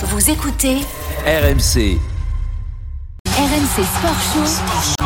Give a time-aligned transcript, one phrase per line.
[0.00, 0.76] Vous écoutez
[1.26, 1.98] RMC,
[3.26, 5.04] RMC Sport Show.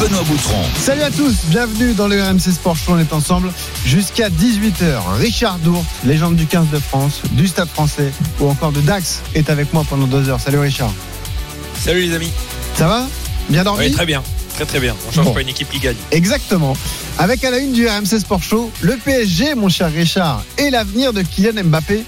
[0.00, 0.62] Benoît Boutron.
[0.78, 2.92] Salut à tous, bienvenue dans le RMC Sport Show.
[2.92, 3.52] On est ensemble
[3.84, 5.18] jusqu'à 18h.
[5.18, 9.50] Richard Dourte, légende du 15 de France, du Stade français ou encore de Dax, est
[9.50, 10.40] avec moi pendant deux heures.
[10.40, 10.92] Salut Richard.
[11.78, 12.32] Salut les amis.
[12.76, 13.06] Ça va?
[13.50, 13.88] Bien dormi?
[13.88, 14.22] Oui, très bien.
[14.60, 14.94] Très très bien.
[15.08, 15.32] On change Bon.
[15.32, 15.96] pas une équipe qui gagne.
[16.10, 16.76] Exactement.
[17.16, 21.14] Avec à la une du RMC Sport Show, le PSG, mon cher Richard, et l'avenir
[21.14, 22.04] de Kylian Mbappé.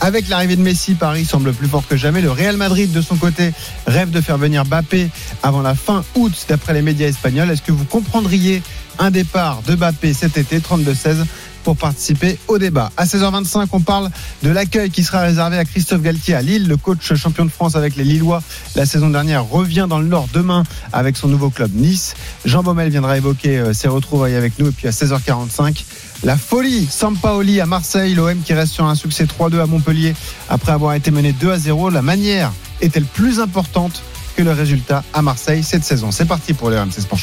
[0.00, 2.22] Avec l'arrivée de Messi, Paris semble plus fort que jamais.
[2.22, 3.52] Le Real Madrid, de son côté,
[3.86, 5.10] rêve de faire venir Mbappé
[5.42, 7.50] avant la fin août, d'après les médias espagnols.
[7.50, 8.62] Est-ce que vous comprendriez
[8.98, 11.24] un départ de Mbappé cet été, 32-16
[11.70, 12.90] pour participer au débat.
[12.96, 14.10] À 16h25, on parle
[14.42, 16.66] de l'accueil qui sera réservé à Christophe Galtier à Lille.
[16.66, 18.42] Le coach champion de France avec les Lillois
[18.74, 22.16] la saison dernière revient dans le Nord demain avec son nouveau club Nice.
[22.44, 24.66] Jean Baumel viendra évoquer euh, ses retrouvailles avec nous.
[24.66, 25.84] Et puis à 16h45,
[26.24, 30.16] la folie Sampaoli à Marseille, l'OM qui reste sur un succès 3-2 à Montpellier
[30.48, 31.90] après avoir été mené 2 à 0.
[31.90, 34.02] La manière est-elle plus importante
[34.36, 36.10] que le résultat à Marseille cette saison?
[36.10, 37.20] C'est parti pour le RMC Sport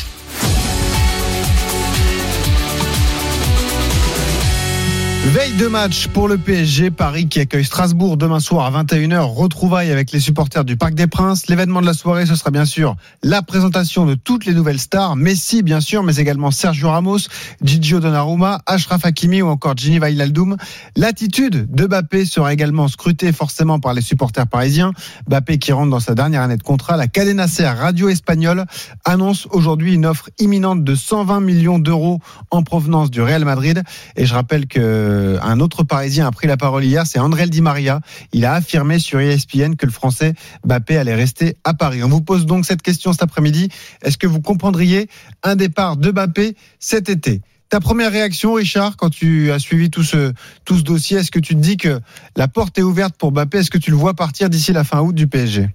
[5.38, 9.20] Veille de match pour le PSG, Paris qui accueille Strasbourg demain soir à 21h.
[9.20, 11.46] Retrouvailles avec les supporters du Parc des Princes.
[11.48, 15.16] L'événement de la soirée, ce sera bien sûr la présentation de toutes les nouvelles stars.
[15.16, 17.20] Messi, bien sûr, mais également Sergio Ramos,
[17.62, 20.58] Gigio Donnarumma, Ashraf Hakimi ou encore Gini Wijnaldum.
[20.96, 24.92] L'attitude de Mbappé sera également scrutée forcément par les supporters parisiens.
[25.30, 26.98] Mbappé qui rentre dans sa dernière année de contrat.
[26.98, 28.66] La Cadena Ser Radio Espagnole
[29.06, 33.84] annonce aujourd'hui une offre imminente de 120 millions d'euros en provenance du Real Madrid.
[34.16, 37.62] Et je rappelle que un autre Parisien a pris la parole hier, c'est André Di
[37.62, 38.02] Maria.
[38.34, 40.34] Il a affirmé sur ESPN que le Français
[40.66, 42.04] Mbappé allait rester à Paris.
[42.04, 43.70] On vous pose donc cette question cet après-midi.
[44.02, 45.10] Est-ce que vous comprendriez
[45.44, 47.42] un départ de Mbappé cet été?
[47.70, 50.32] Ta première réaction, Richard, quand tu as suivi tout ce,
[50.64, 52.00] tout ce dossier, est-ce que tu te dis que
[52.38, 53.58] la porte est ouverte pour Mbappé?
[53.58, 55.70] Est-ce que tu le vois partir d'ici la fin août du PSG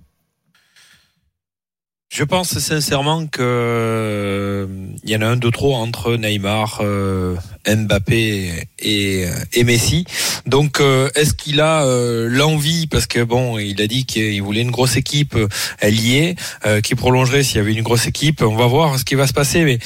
[2.15, 4.67] Je pense sincèrement que euh,
[5.03, 7.37] il y en a un de trop entre Neymar, euh,
[7.67, 10.05] Mbappé et, et Messi.
[10.45, 12.87] Donc euh, est-ce qu'il a euh, l'envie?
[12.87, 16.37] Parce que bon, il a dit qu'il voulait une grosse équipe, euh, elle y est,
[16.67, 18.43] euh, qui prolongerait s'il y avait une grosse équipe.
[18.43, 19.79] On va voir ce qui va se passer, mais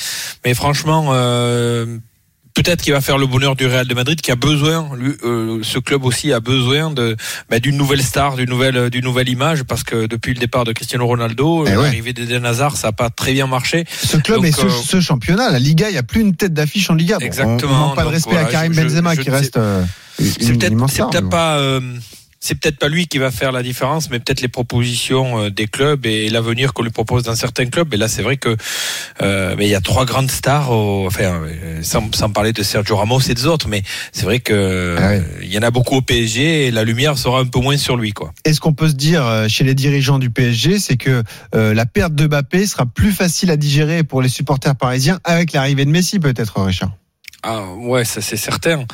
[0.44, 1.10] mais franchement.
[1.12, 1.98] euh,
[2.56, 5.60] Peut-être qu'il va faire le bonheur du Real de Madrid, qui a besoin, lui, euh,
[5.62, 7.14] ce club aussi a besoin de
[7.50, 10.72] bah, d'une nouvelle star, d'une nouvelle d'une nouvelle image, parce que depuis le départ de
[10.72, 11.82] Cristiano Ronaldo, Eh ouais.
[11.82, 13.84] l'arrivée d'Eden Hazard, ça n'a pas très bien marché.
[13.90, 16.34] Ce club Donc, et ce, euh, ce championnat, la Liga, il n'y a plus une
[16.34, 17.18] tête d'affiche en Liga.
[17.18, 17.72] Bon, Exactement.
[17.72, 19.56] On, manque pas de respect voilà, à Karim je- Benzema je qui reste.
[19.58, 19.84] euh,
[20.18, 21.28] C'est peut-être mais bon.
[21.28, 21.80] pas euh,
[22.46, 25.66] c'est peut-être pas lui qui va faire la différence, mais peut-être les propositions euh, des
[25.66, 27.92] clubs et l'avenir qu'on lui propose dans certains clubs.
[27.92, 28.56] Et là, c'est vrai que
[29.22, 32.62] euh, mais il y a trois grandes stars, au- enfin euh, sans, sans parler de
[32.62, 35.22] Sergio Ramos et des autres, mais c'est vrai que Ah ouais.
[35.42, 37.96] il y en a beaucoup au PSG et la lumière sera un peu moins sur
[37.96, 38.32] lui, quoi.
[38.44, 41.22] Et ce qu'on peut se dire euh, chez les dirigeants du PSG, c'est que
[41.54, 45.52] euh, la perte de Mbappé sera plus facile à digérer pour les supporters parisiens avec
[45.52, 46.92] l'arrivée de Messi, peut-être, Richard?
[47.48, 48.84] Ah ouais, ça c'est certain.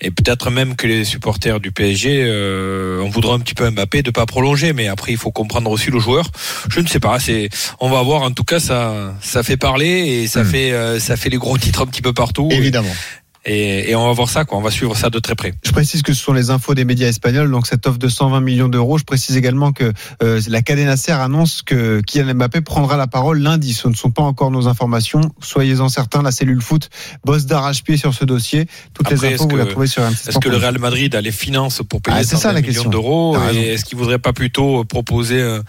[0.00, 4.02] Et peut-être même que les supporters du PSG, euh, on voudra un petit peu Mbappé
[4.02, 6.26] de pas prolonger, mais après il faut comprendre aussi le joueur.
[6.68, 7.20] Je ne sais pas.
[7.20, 8.22] C'est, on va voir.
[8.22, 9.86] En tout cas, ça, ça fait parler
[10.22, 10.50] et ça Hmm.
[10.50, 12.48] fait, euh, ça fait les gros titres un petit peu partout.
[12.50, 12.88] Évidemment.
[12.88, 14.58] Et, et on va voir ça, quoi.
[14.58, 15.54] On va suivre ça de très près.
[15.64, 18.40] Je précise que ce sont les infos des médias espagnols, donc cette offre de 120
[18.40, 18.98] millions d'euros.
[18.98, 19.92] Je précise également que
[20.22, 23.72] euh, la Cadena Ser annonce que Kylian Mbappé prendra la parole lundi.
[23.72, 25.22] Ce ne sont pas encore nos informations.
[25.40, 26.90] Soyez-en certains, la cellule foot
[27.24, 28.66] bosse d'arrache-pied sur ce dossier.
[28.92, 31.14] Toutes Après, les infos, est-ce vous la que- trouvez sur Est-ce que le Real Madrid
[31.14, 33.36] a les finances pour payer Ah, c'est ça, 120 la millions d'euros.
[33.54, 35.62] Et est-ce qu'il voudrait pas plutôt proposer un,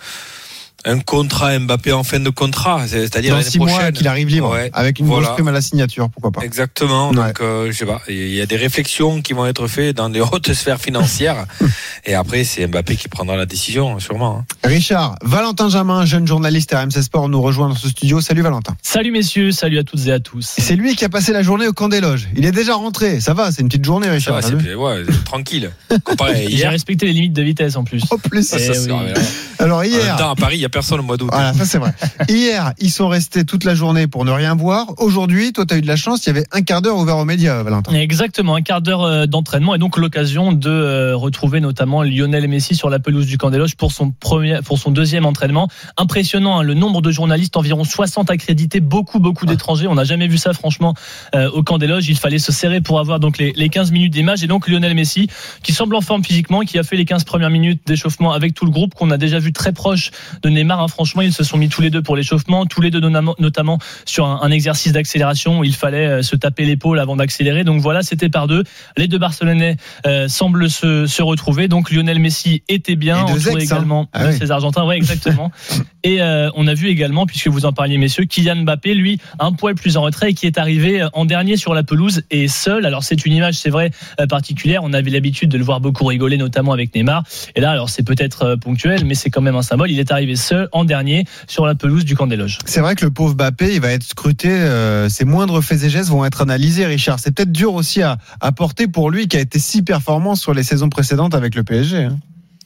[0.86, 4.28] un contrat Mbappé en fin de contrat, c'est-à-dire dans l'année six mois prochaine qu'il arrive
[4.30, 5.24] libre, Ouais, avec une voilà.
[5.28, 6.42] grosse prime à la signature, pourquoi pas.
[6.42, 7.10] Exactement.
[7.10, 7.16] Ouais.
[7.16, 8.02] Donc, euh, je sais pas.
[8.10, 11.46] Il y a des réflexions qui vont être faites dans les hautes sphères financières.
[12.06, 14.40] et après, c'est Mbappé qui prendra la décision, sûrement.
[14.40, 14.46] hein.
[14.68, 18.22] Richard, Valentin Jamin, jeune journaliste à RMC Sport, nous rejoint dans ce studio.
[18.22, 18.76] Salut Valentin.
[18.82, 20.46] Salut messieurs, salut à toutes et à tous.
[20.58, 22.28] C'est lui qui a passé la journée au camp des loges.
[22.36, 23.20] Il est déjà rentré.
[23.20, 24.36] Ça va, c'est une petite journée, Ça Richard.
[24.36, 25.70] va, c'est vu ouais, tranquille.
[26.04, 26.72] Comparé J'ai hier.
[26.72, 28.02] respecté les limites de vitesse en plus.
[28.10, 28.48] En plus.
[28.48, 29.14] Ça, Eh ça, oui.
[29.62, 31.30] Alors hier, temps, à Paris, il n'y a personne au mois d'août.
[31.32, 31.94] Voilà, ça c'est vrai.
[32.30, 34.88] Hier, ils sont restés toute la journée pour ne rien voir.
[34.98, 37.18] Aujourd'hui, toi, tu as eu de la chance, il y avait un quart d'heure ouvert
[37.18, 37.94] aux médias, Valentin.
[37.94, 42.76] Exactement, un quart d'heure euh, d'entraînement et donc l'occasion de euh, retrouver notamment Lionel Messi
[42.76, 45.68] sur la pelouse du Camp des Loges pour son premier, pour son deuxième entraînement.
[45.98, 49.88] Impressionnant, hein, le nombre de journalistes, environ 60 accrédités, beaucoup beaucoup d'étrangers.
[49.88, 50.96] On n'a jamais vu ça franchement
[51.36, 52.10] euh, au Camp des Loges.
[52.10, 54.96] Il fallait se serrer pour avoir donc les, les 15 minutes d'image et donc Lionel
[54.96, 55.30] Messi
[55.62, 58.66] qui semble en forme physiquement, qui a fait les 15 premières minutes d'échauffement avec tout
[58.66, 60.12] le groupe qu'on a déjà vu très proche
[60.42, 60.80] de Neymar.
[60.82, 60.88] hein.
[60.88, 64.26] Franchement, ils se sont mis tous les deux pour l'échauffement, tous les deux notamment, sur
[64.26, 67.64] un, un exercice d'accélération où il fallait euh, se taper l'épaule avant d'accélérer.
[67.64, 68.64] Donc voilà, c'était par deux.
[68.98, 71.68] Les deux Barcelonais euh, semblent se, se retrouver.
[71.68, 73.76] Donc Lionel Messi était bien, entouré ex, hein.
[73.76, 74.38] également Ah de oui.
[74.40, 74.86] ces Argentins.
[74.86, 75.52] Ouais, exactement.
[76.04, 79.52] Et euh, on a vu également, puisque vous en parliez, messieurs, Kylian Mbappé, lui, un
[79.52, 82.86] poil plus en retrait, et qui est arrivé en dernier sur la pelouse et seul.
[82.86, 84.82] Alors c'est une image, c'est vrai, euh, particulière.
[84.84, 87.24] On avait l'habitude de le voir beaucoup rigoler, notamment avec Neymar.
[87.56, 89.92] Et là, alors c'est peut-être euh, ponctuel, mais c'est quand même un symbole.
[89.92, 92.58] Il est arrivé seul en dernier sur la pelouse du camp des loges.
[92.66, 94.50] C'est vrai que le pauvre Mbappé, il va être scruté.
[94.50, 97.20] euh, ses moindres faits et gestes vont être analysés, Richard.
[97.20, 100.54] C'est peut-être dur aussi à, à porter pour lui qui a été si performant sur
[100.54, 101.98] les saisons précédentes avec le PSG.
[102.06, 102.18] hein.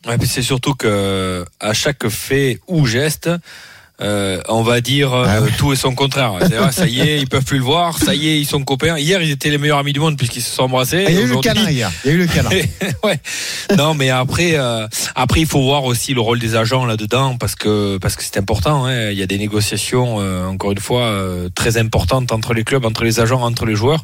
[0.08, 3.30] Ouais, puis c'est surtout que à chaque fait ou geste,
[4.02, 5.50] euh, on va dire euh, Ah ouais.
[5.58, 6.34] tout et son contraire.
[6.72, 7.98] Ça y est, ils peuvent plus le voir.
[7.98, 8.98] Ça y est, ils sont copains.
[8.98, 11.06] Hier, ils étaient les meilleurs amis du monde puisqu'ils se sont embrassés.
[11.08, 11.92] Ah, il y a eu le câlin hier.
[12.04, 12.50] Il y a eu le câlin.
[13.04, 13.20] ouais.
[13.78, 14.86] Non, mais après, euh,
[15.16, 18.38] après, il faut voir aussi le rôle des agents là-dedans parce que parce que c'est
[18.38, 18.86] important.
[18.86, 19.12] Hein.
[19.12, 22.86] Il y a des négociations, euh, encore une fois, euh, très importantes entre les clubs,
[22.86, 24.04] entre les agents, entre les joueurs.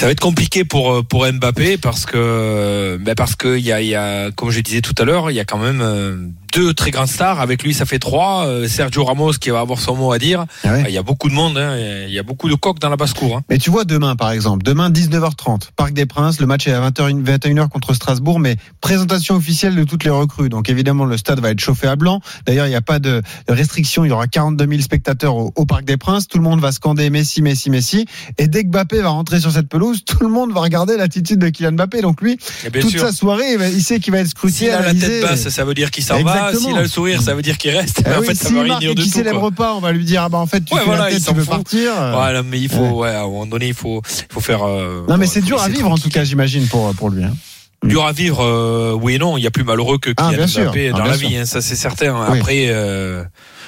[0.00, 4.30] Ça va être compliqué pour euh, pour Mbappé parce que ben parce que y a
[4.30, 6.16] comme je disais tout à l'heure il y a quand même euh,
[6.52, 9.78] deux très grandes stars avec lui ça fait trois Euh, Sergio Ramos qui va avoir
[9.80, 10.84] son mot à dire Ah ouais.
[10.88, 11.76] il y a beaucoup de monde hein.
[12.06, 13.42] il y a beaucoup de coqs dans la basse cour hein.
[13.48, 16.80] Mais tu vois, demain, par exemple, demain, 19h30, Parc des Princes, le match est à
[16.88, 20.48] 20h, 21h contre Strasbourg, mais présentation officielle de toutes les recrues.
[20.48, 22.20] Donc, évidemment, le stade va être chauffé à blanc.
[22.46, 24.04] D'ailleurs, il n'y a pas de restriction.
[24.04, 26.28] Il y aura 42 000 spectateurs au, au Parc des Princes.
[26.28, 28.06] Tout le monde va scander Messi, Messi, Messi.
[28.38, 31.38] Et dès que Mbappé va rentrer sur cette pelouse, tout le monde va regarder l'attitude
[31.38, 32.00] de Kylian Mbappé.
[32.02, 32.38] Donc, lui,
[32.80, 35.22] toute sûr sa soirée, il il sait qu'il va être scruté, S'il a la tête
[35.22, 36.39] basse, ça veut dire qu'il s'en va.
[36.48, 36.68] Exactement.
[36.70, 38.02] S'il a le sourire, ça veut dire qu'il reste.
[38.06, 39.08] Ah en oui, fait, ça va marque rien et de tout.
[39.08, 41.10] célèbre pas, on va lui dire, ah bah en fait, tu Ouais, fais voilà, la
[41.10, 41.92] il tête, tu veux partir.
[41.94, 44.62] Voilà, mais il faut, ouais, à un moment donné, il faut, il faut faire.
[44.66, 47.24] euh, Non, mais c'est dur à vivre, en tout cas, j'imagine, pour, pour lui.
[47.24, 47.34] hein.
[47.82, 49.38] Dur à vivre, euh, oui et non.
[49.38, 50.46] Il y a plus malheureux que Ah, Kylian.
[50.66, 51.28] Mbappé Ah, dans la sûr.
[51.28, 52.14] vie, hein, ça c'est certain.
[52.30, 52.38] Oui.
[52.38, 53.24] Après, euh,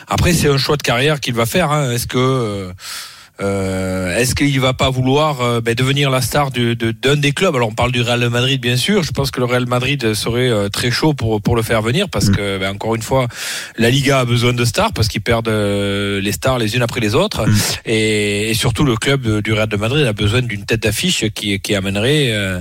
[0.07, 1.73] après c'est un choix de carrière qu'il va faire.
[1.73, 1.91] hein.
[1.93, 2.73] Est-ce que euh,
[3.40, 7.32] euh, est-ce qu'il va pas vouloir euh, ben, devenir la star du- de- d'un des
[7.32, 7.55] clubs?
[7.56, 9.02] Alors on parle du Real Madrid bien sûr.
[9.02, 12.08] Je pense que le Real Madrid serait euh, très chaud pour pour le faire venir
[12.08, 12.37] parce Mm.
[12.37, 13.26] que ben, encore une fois,
[13.79, 17.00] la Liga a besoin de stars parce qu'ils perdent euh, les stars les unes après
[17.00, 17.55] les autres Mm.
[17.87, 21.25] et, et surtout le club de- du Real de Madrid a besoin d'une tête d'affiche
[21.35, 22.61] qui qui amènerait euh,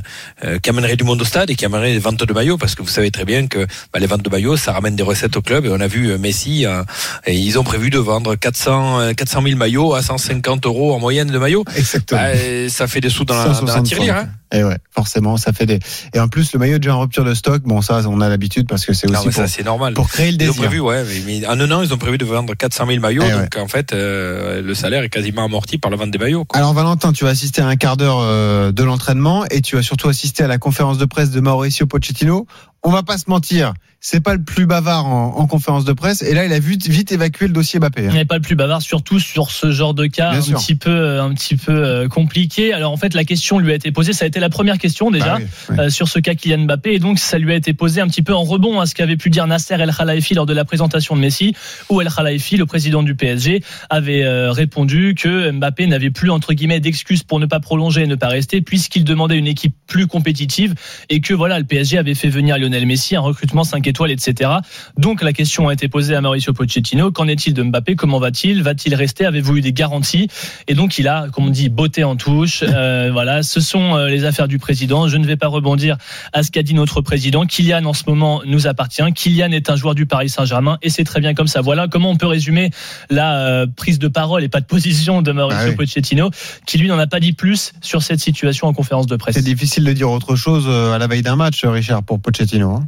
[0.63, 2.81] qui amènerait du monde au stade et qui amènerait des ventes de maillots parce que
[2.81, 3.59] vous savez très bien que
[3.93, 6.17] bah, les ventes de maillots ça ramène des recettes au club et on a vu
[6.17, 6.83] Messi euh,
[7.25, 10.99] et ils ont prévu de vendre 400 euh, 400 000 maillots à 150 euros en
[10.99, 12.21] moyenne de maillot Exactement.
[12.21, 13.83] bah, ça fait des sous dans la, dans la 165.
[13.83, 14.29] tirelire hein.
[14.53, 15.79] Et ouais, forcément, ça fait des.
[16.13, 17.61] Et en plus, le maillot est déjà en rupture de stock.
[17.63, 20.31] Bon, ça, on a l'habitude parce que c'est aussi pour, ça c'est normal pour créer
[20.31, 20.61] le ils ont désir.
[20.63, 23.31] prévu ouais mais, en un an ils ont prévu de vendre 400 000 maillots Eh
[23.31, 26.59] donc en fait euh, le salaire est quasiment amorti par la vente des maillots quoi.
[26.59, 29.83] Alors Valentin, tu vas assister à un quart d'heure euh, de l'entraînement et tu vas
[29.83, 32.45] surtout assister à la conférence de presse de Mauricio Pochettino.
[32.83, 36.23] On va pas se mentir, c'est pas le plus bavard en, en conférence de presse
[36.23, 38.01] et là il a vite, vite évacué le dossier Mbappé.
[38.01, 38.13] Il hein.
[38.13, 40.57] n'est pas le plus bavard, surtout sur ce genre de cas Bien un sûr.
[40.59, 42.73] petit peu, euh, un petit peu euh, compliqué.
[42.73, 44.13] Alors en fait, la question lui a été posée.
[44.13, 45.75] Ça a été la première question déjà Bah oui, oui.
[45.79, 48.23] euh, sur ce cas Kylian Mbappé, et donc ça lui a été posé un petit
[48.23, 51.15] peu en rebond à ce qu'avait pu dire Nasser El Khelaifi lors de la présentation
[51.15, 51.53] de Messi,
[51.89, 56.79] où El Khelaifi, le président du PSG, avait répondu que Mbappé n'avait plus entre guillemets
[56.79, 60.73] d'excuses pour ne pas prolonger et ne pas rester, puisqu'il demandait une équipe plus compétitive
[61.09, 64.49] et que voilà, le PSG avait fait venir Lionel Messi, un recrutement 5 étoiles, etc.
[64.97, 67.95] Donc la question a été posée à Mauricio Pochettino qu'en est-il de Mbappé?
[67.95, 68.63] Comment va-t-il?
[68.63, 69.25] Va-t-il rester?
[69.25, 70.27] Avez-vous eu des garanties?
[70.67, 72.63] Et donc il a, comme on dit, beauté en touche.
[72.67, 75.07] Euh, voilà, ce sont euh, les affaires du président.
[75.07, 75.97] Je ne vais pas rebondir
[76.33, 77.45] à ce qu'a dit notre président.
[77.45, 79.03] Kylian en ce moment nous appartient.
[79.13, 81.61] Kylian est un joueur du Paris Saint-Germain et c'est très bien comme ça.
[81.61, 82.71] Voilà comment on peut résumer
[83.09, 85.75] la euh, prise de parole et pas de position de Mauricio Ah oui.
[85.75, 86.31] Pochettino,
[86.65, 89.35] qui lui n'en a pas dit plus sur cette situation en conférence de presse.
[89.35, 92.71] C'est difficile de dire autre chose à la veille d'un match, Richard, pour Pochettino.
[92.71, 92.87] hein.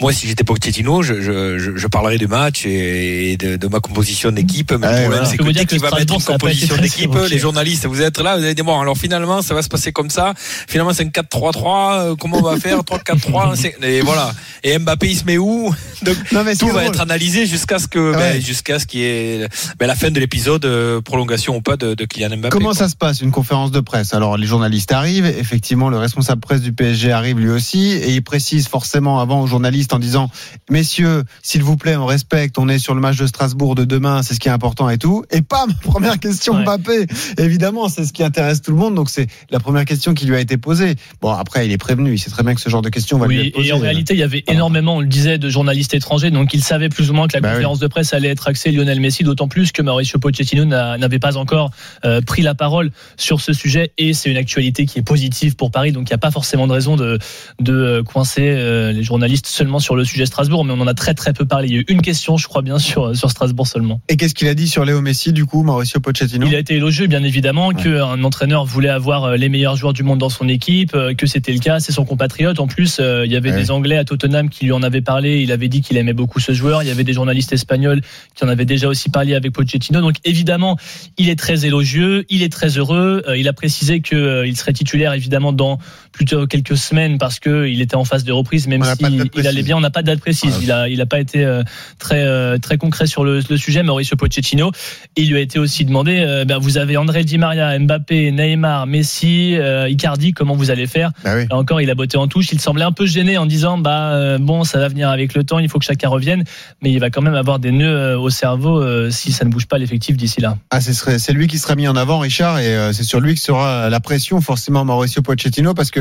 [0.00, 4.30] Moi, si j'étais Pochettino, je, je, je, parlerais du match et de, de ma composition
[4.32, 4.72] d'équipe.
[4.72, 5.24] Mais le problème, voilà.
[5.26, 8.44] c'est que dès qu'il va mettre une composition d'équipe, les journalistes, vous êtes là, vous
[8.44, 10.34] allez dire, bon, alors finalement, ça va se passer comme ça.
[10.36, 11.92] Finalement, c'est un 4-3-3.
[12.12, 12.78] euh, Comment on va faire?
[12.80, 14.32] 3-4-3 c'est- Et voilà.
[14.64, 15.74] Et Mbappé, il se met où?
[16.02, 16.84] Donc, Non, mais tout va drôle.
[16.94, 18.16] être analysé jusqu'à ce que, Ouais.
[18.34, 21.76] ben, jusqu'à ce qu'il y ait ben, la fin de l'épisode, euh, prolongation ou pas
[21.76, 22.48] de, de Kylian Mbappé.
[22.50, 22.74] Comment quoi.
[22.74, 24.12] ça se passe une conférence de presse?
[24.14, 28.22] Alors les journalistes arrivent, effectivement le responsable presse du PSG arrive lui aussi et il
[28.22, 30.30] précise forcément avant aux journalistes en disant
[30.70, 34.22] messieurs s'il vous plaît on respecte, on est sur le match de Strasbourg de demain,
[34.22, 35.24] c'est ce qui est important et tout.
[35.30, 36.64] Et pam première question Ouais.
[36.64, 37.06] Mbappé.
[37.38, 40.36] Évidemment c'est ce qui intéresse tout le monde donc c'est la première question qui lui
[40.36, 40.96] a été posée.
[41.20, 43.26] Bon après il est prévenu, il sait très bien que ce genre de questions va
[43.26, 43.68] lui Oui, être posée.
[43.68, 46.62] et en réalité, il y avait énormément, on le disait, de journalistes étrangers, donc il
[46.62, 49.22] savait plus ou moins que la Bah conférence de presse allait être axée Lionel Messi,
[49.24, 51.70] d'autant plus que Mauricio Pochettino n'a- n'avait pas encore
[52.04, 55.70] euh, pris la parole sur ce sujet, et c'est une actualité qui est positive pour
[55.70, 57.18] Paris, donc il n'y a pas forcément de raison de,
[57.60, 60.94] de euh, coincer euh, les journalistes seulement sur le sujet Strasbourg, mais on en a
[60.94, 61.68] très très peu parlé.
[61.68, 64.00] Il y a eu une question, je crois bien, sur, sur Strasbourg seulement.
[64.08, 66.46] Et qu'est-ce qu'il a dit sur Léo Messi, du coup, Mauricio Pochettino?
[66.46, 67.74] Il a été élogieux, bien évidemment, Ouais.
[67.82, 71.26] qu'un entraîneur voulait avoir euh, les meilleurs joueurs du monde dans son équipe, euh, que
[71.26, 72.58] c'était le cas, c'est son compatriote.
[72.60, 73.56] En plus, euh, il y avait Ouais.
[73.58, 76.40] des Anglais à Tottenham qui lui en avaient parlé, il avait dit qu'il aimait beaucoup
[76.40, 76.82] ce joueur.
[76.82, 78.00] Il y avait des journalistes espagnols
[78.34, 80.00] qui en avaient déjà aussi parlé avec Pochettino.
[80.00, 80.76] Donc évidemment,
[81.18, 83.22] il est très élogieux, il est très heureux.
[83.28, 85.78] Euh, il a précisé qu'il serait titulaire évidemment dans
[86.12, 89.62] plutôt quelques semaines parce que il était en phase de reprise, même n'a s'il allait
[89.62, 89.76] bien.
[89.76, 90.58] On n'a pas de date précise.
[90.62, 91.62] Il a, il a pas été euh,
[91.98, 94.72] très euh, très concret sur le, le sujet, Mauricio Pochettino.
[95.16, 98.30] Et il lui a été aussi demandé, euh, ben, vous avez André Di Maria, Mbappé,
[98.32, 99.56] Neymar, Messi,
[99.88, 101.46] Icardi, comment vous allez faire Bah oui.
[101.50, 102.52] Là encore, il a botté en touche.
[102.52, 105.58] Il semblait un peu gêné en disant, bah bon, ça va venir avec le temps,
[105.58, 106.44] il faut que chacun revienne,
[106.82, 109.78] mais il va quand même avoir des nœuds au cerveau si ça ne bouge pas
[109.78, 110.56] l'effectif d'ici là.
[110.70, 113.88] Ah, c'est lui qui sera mis en avant, Richard, et c'est sur lui que sera
[113.88, 116.00] la pression, forcément, Mauricio Pochettino, parce que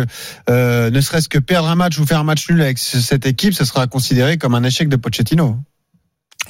[0.50, 3.66] ne serait-ce que perdre un match ou faire un match avec ce- cette équipe, ce
[3.66, 5.60] sera considéré comme un échec de Pochettino.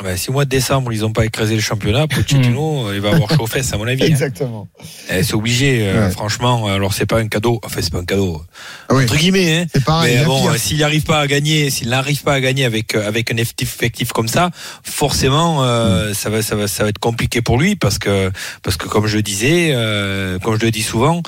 [0.04, 3.02] Ben, si au mois de décembre, ils n'ont pas écrasé le championnat, Pochettino, euh, il
[3.02, 4.02] va avoir chaud fesses, à mon avis.
[4.04, 4.08] hein.
[4.08, 4.68] Exactement.
[5.12, 6.66] Eh, C'est obligé, euh, franchement.
[6.68, 7.60] Alors, c'est pas un cadeau.
[7.64, 8.42] Enfin, c'est pas un cadeau.
[8.90, 9.04] Ah oui.
[9.04, 9.66] Entre guillemets, hein.
[9.72, 10.18] C'est pareil.
[10.18, 10.52] Mais bon, pire.
[10.54, 14.12] euh, s'il n'arrive pas à gagner, s'il n'arrive pas à gagner avec avec un effectif,
[14.12, 14.50] comme ça,
[14.84, 18.32] forcément, euh, ça va ça va ça va être compliqué pour lui parce que
[18.64, 21.22] parce que comme je le disais, euh, comme je le dis souvent,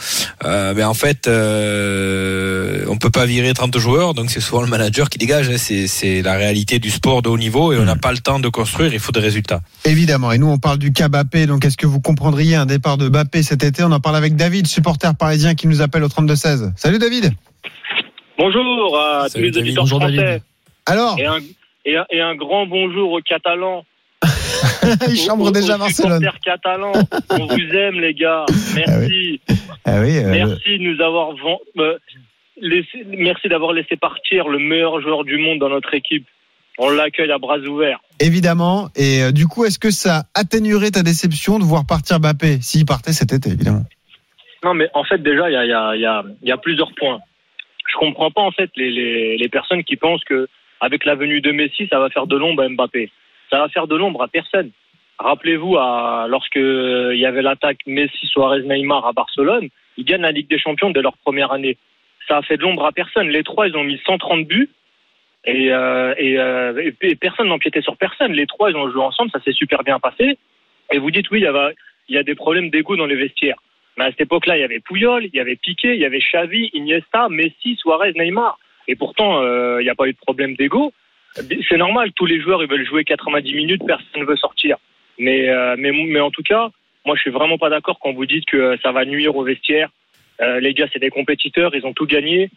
[0.45, 4.67] euh, ben en fait, euh, on peut pas virer 30 joueurs, donc c'est souvent le
[4.67, 5.49] manager qui dégage.
[5.49, 5.57] hein.
[5.57, 8.39] C'est c'est la réalité du sport de haut niveau et on n'a pas le temps
[8.39, 8.93] de construire.
[8.93, 9.61] Il faut des résultats.
[9.85, 10.31] Évidemment.
[10.31, 11.45] Et nous, on parle du cas Bappé.
[11.45, 13.83] Donc, est-ce que vous comprendriez un départ de Bappé cet été?
[13.83, 16.71] On en parle avec David, supporter parisien qui nous appelle au 32-16.
[16.75, 17.31] Salut David.
[18.37, 19.67] Bonjour à tous Salut, les David.
[19.77, 20.41] auditeurs Bonjour, français David.
[20.85, 21.37] Alors, et un,
[21.85, 23.85] et, un, et un grand bonjour aux Catalans.
[25.07, 26.29] il chambre Aux- déjà aux Barcelone.
[26.43, 26.93] catalans.
[27.29, 28.45] On vous aime les gars.
[28.75, 29.41] Merci.
[29.85, 31.29] Ah oui, euh, Merci de nous avoir
[31.77, 31.97] euh,
[32.61, 36.25] laissé- merci d'avoir laissé partir le meilleur joueur du monde dans notre équipe.
[36.79, 37.99] On l'accueille à bras ouverts.
[38.19, 38.89] évidemment.
[38.95, 42.85] Et euh, du coup, est-ce que ça atténuerait ta déception de voir partir Bappé s'il
[42.85, 43.83] partait cet été, évidemment
[44.63, 46.49] Non, mais en fait, déjà, il y a, il y, a, il y, a, il
[46.49, 47.19] y a plusieurs points.
[47.91, 50.47] Je comprends pas, en fait, les, les, les personnes qui pensent que
[50.81, 53.11] avec la venue de Messi, ça va faire de l'ombre à Mbappé.
[53.49, 54.71] Ça va faire de l'ombre à personne.
[55.19, 60.31] Rappelez-vous, à, lorsque il y avait l'attaque Messi, Suarez, Neymar à Barcelone, ils gagnent la
[60.31, 61.77] Ligue des Champions dès leur première année.
[62.27, 63.29] Ça a fait de l'ombre à personne.
[63.29, 64.69] Les trois, ils ont mis 130 buts.
[65.45, 68.31] Et, euh, et, euh, et- personne n'empiétait sur personne.
[68.31, 70.37] Les trois, ils ont joué ensemble, ça s'est super bien passé.
[70.91, 71.75] Et vous dites, oui, il y, avait,
[72.07, 73.57] il y a des problèmes d'ego dans les vestiaires.
[73.97, 76.19] Mais à cette époque-là, il y avait Puyol, il y avait Piqué, il y avait
[76.19, 78.57] Xavi, Iniesta, Messi, Suarez, Neymar.
[78.87, 80.93] Et pourtant, euh, il n'y a pas eu de problème d'ego.
[81.69, 84.77] C'est normal, tous les joueurs ils veulent jouer 90 minutes, personne ne veut sortir.
[85.17, 86.69] Mais, euh, mais, mais en tout cas,
[87.05, 89.89] moi je suis vraiment pas d'accord quand vous dites que ça va nuire au vestiaire.
[90.41, 92.49] Euh, les gars, c'est des compétiteurs, ils ont tout gagné.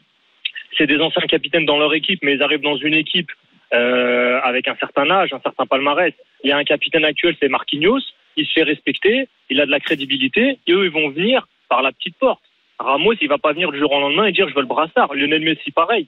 [0.77, 3.31] C'est des anciens capitaines dans leur équipe, mais ils arrivent dans une équipe
[3.75, 6.15] euh, avec un certain âge, un certain palmarès.
[6.45, 8.01] Il y a un capitaine actuel, c'est Marquinhos.
[8.37, 10.59] Il se fait respecter, il a de la crédibilité.
[10.67, 12.43] Et eux, ils vont venir par la petite porte.
[12.79, 15.15] Ramos, il va pas venir du jour au lendemain et dire je veux le brassard.
[15.15, 16.07] Lionel Messi, pareil.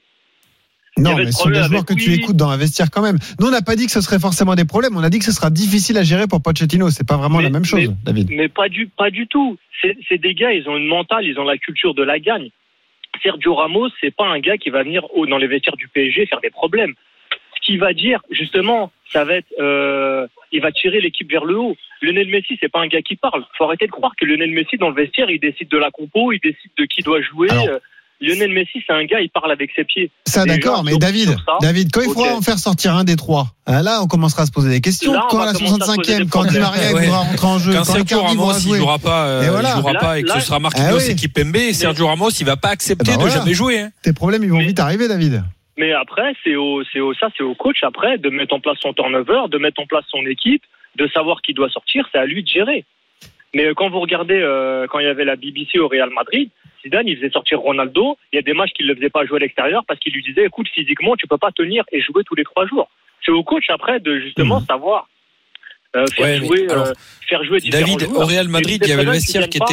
[0.99, 3.19] Non, mais ce sont des joueurs que tu écoutes dans un vestiaire quand même.
[3.41, 4.97] Nous, on n'a pas dit que ce serait forcément des problèmes.
[4.97, 6.91] On a dit que ce sera difficile à gérer pour Pochettino.
[6.91, 8.31] C'est pas vraiment Mais- la même chose, mais- David.
[8.31, 9.57] Mais pas du, pas du tout.
[9.81, 12.51] C'est des gars, ils ont une mentale, ils ont la culture de la gagne.
[13.23, 16.27] Sergio Ramos, c'est pas un gars qui va venir au- dans les vestiaires du PSG
[16.27, 16.95] faire des problèmes.
[17.57, 21.57] Ce qu'il va dire, justement, ça va être, euh, il va tirer l'équipe vers le
[21.59, 21.77] haut.
[22.01, 23.45] Lionel Messi, c'est pas un gars qui parle.
[23.57, 26.33] Faut arrêter de croire que Lionel Messi, dans le vestiaire, il décide de la compo,
[26.33, 27.51] il décide de qui doit jouer.
[27.51, 27.79] Alors- Euh,
[28.21, 30.11] Lionel Messi, c'est un gars, il parle avec ses pieds.
[30.27, 33.47] Ça, d'accord, mais David, ça, David, quand il faudra en faire sortir un des trois,
[33.67, 35.13] hein, là, on commencera à se poser des questions.
[35.13, 36.59] Là, quand la commencer à se poser 65e, des quand Di.
[36.59, 37.05] Maria Ouais.
[37.05, 38.79] voudra rentrer en jeu, Quand quand Sergio Ramos il jouer.
[38.79, 39.69] jouera pas, euh, Et voilà.
[39.77, 41.11] il jouera Là- pas et que là- ce sera Marquinhos oui.
[41.11, 43.37] et Kipembe, Sergio Ramos il va pas accepter Eh ben de voilà.
[43.37, 43.79] jamais jouer.
[43.79, 43.91] hein.
[44.03, 45.45] Tes problèmes, ils vont Mais- vite arriver, David.
[45.77, 48.79] Mais après, c'est au, c'est au, ça, c'est au coach après de mettre en place
[48.83, 50.63] son turnover, de mettre en place son équipe,
[50.97, 52.09] de savoir qui doit sortir.
[52.11, 52.85] C'est à lui de gérer.
[53.55, 56.51] Mais euh, quand vous regardez, euh, quand il y avait la BBC au Real Madrid,
[56.83, 58.17] Zidane, il faisait sortir Ronaldo.
[58.33, 60.13] Il y a des matchs qu'il ne le faisait pas jouer à l'extérieur parce qu'il
[60.13, 62.89] lui disait, écoute, physiquement, tu peux pas tenir et jouer tous les trois jours.
[63.25, 65.09] C'est au coach après de justement savoir
[65.97, 66.93] euh, faire Ouais, mais jouer, euh,
[67.29, 68.21] faire jouer David, joueurs.
[68.21, 69.67] au Real Madrid, il y avait le vestiaire qui pas.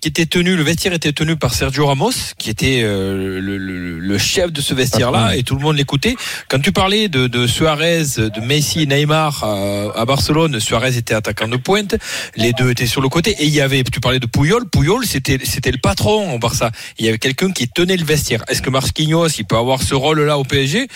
[0.00, 3.98] Qui était tenu, le vestiaire était tenu par Sergio Ramos, qui était euh, le, le-
[3.98, 6.14] le chef de ce vestiaire-là, et tout le monde l'écoutait.
[6.48, 11.48] Quand tu parlais de, de Suarez, de Messi, Neymar euh, à Barcelone, Suarez était attaquant
[11.48, 11.96] de pointe,
[12.36, 15.04] les deux étaient sur le côté, et il y avait, tu parlais de Puyol, Puyol
[15.06, 16.70] c'était c'était le patron au Barça.
[16.98, 18.44] Il y avait quelqu'un qui tenait le vestiaire.
[18.48, 20.86] Est-ce que Marquinhos, il peut avoir ce rôle-là au PSG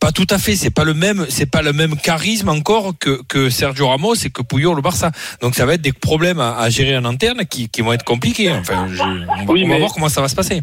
[0.00, 0.52] Pas tout à fait.
[0.52, 4.30] C'est pas le même, c'est pas le même charisme encore que, que Sergio Ramos et
[4.30, 5.10] que Puyol au Barça.
[5.42, 8.04] Donc ça va être des problèmes à, à gérer en interne qui, qui vont être
[8.04, 8.50] compliqués.
[8.52, 9.06] Enfin, je- on,
[9.44, 10.62] va, Oui, on va mais- voir comment ça va se passer.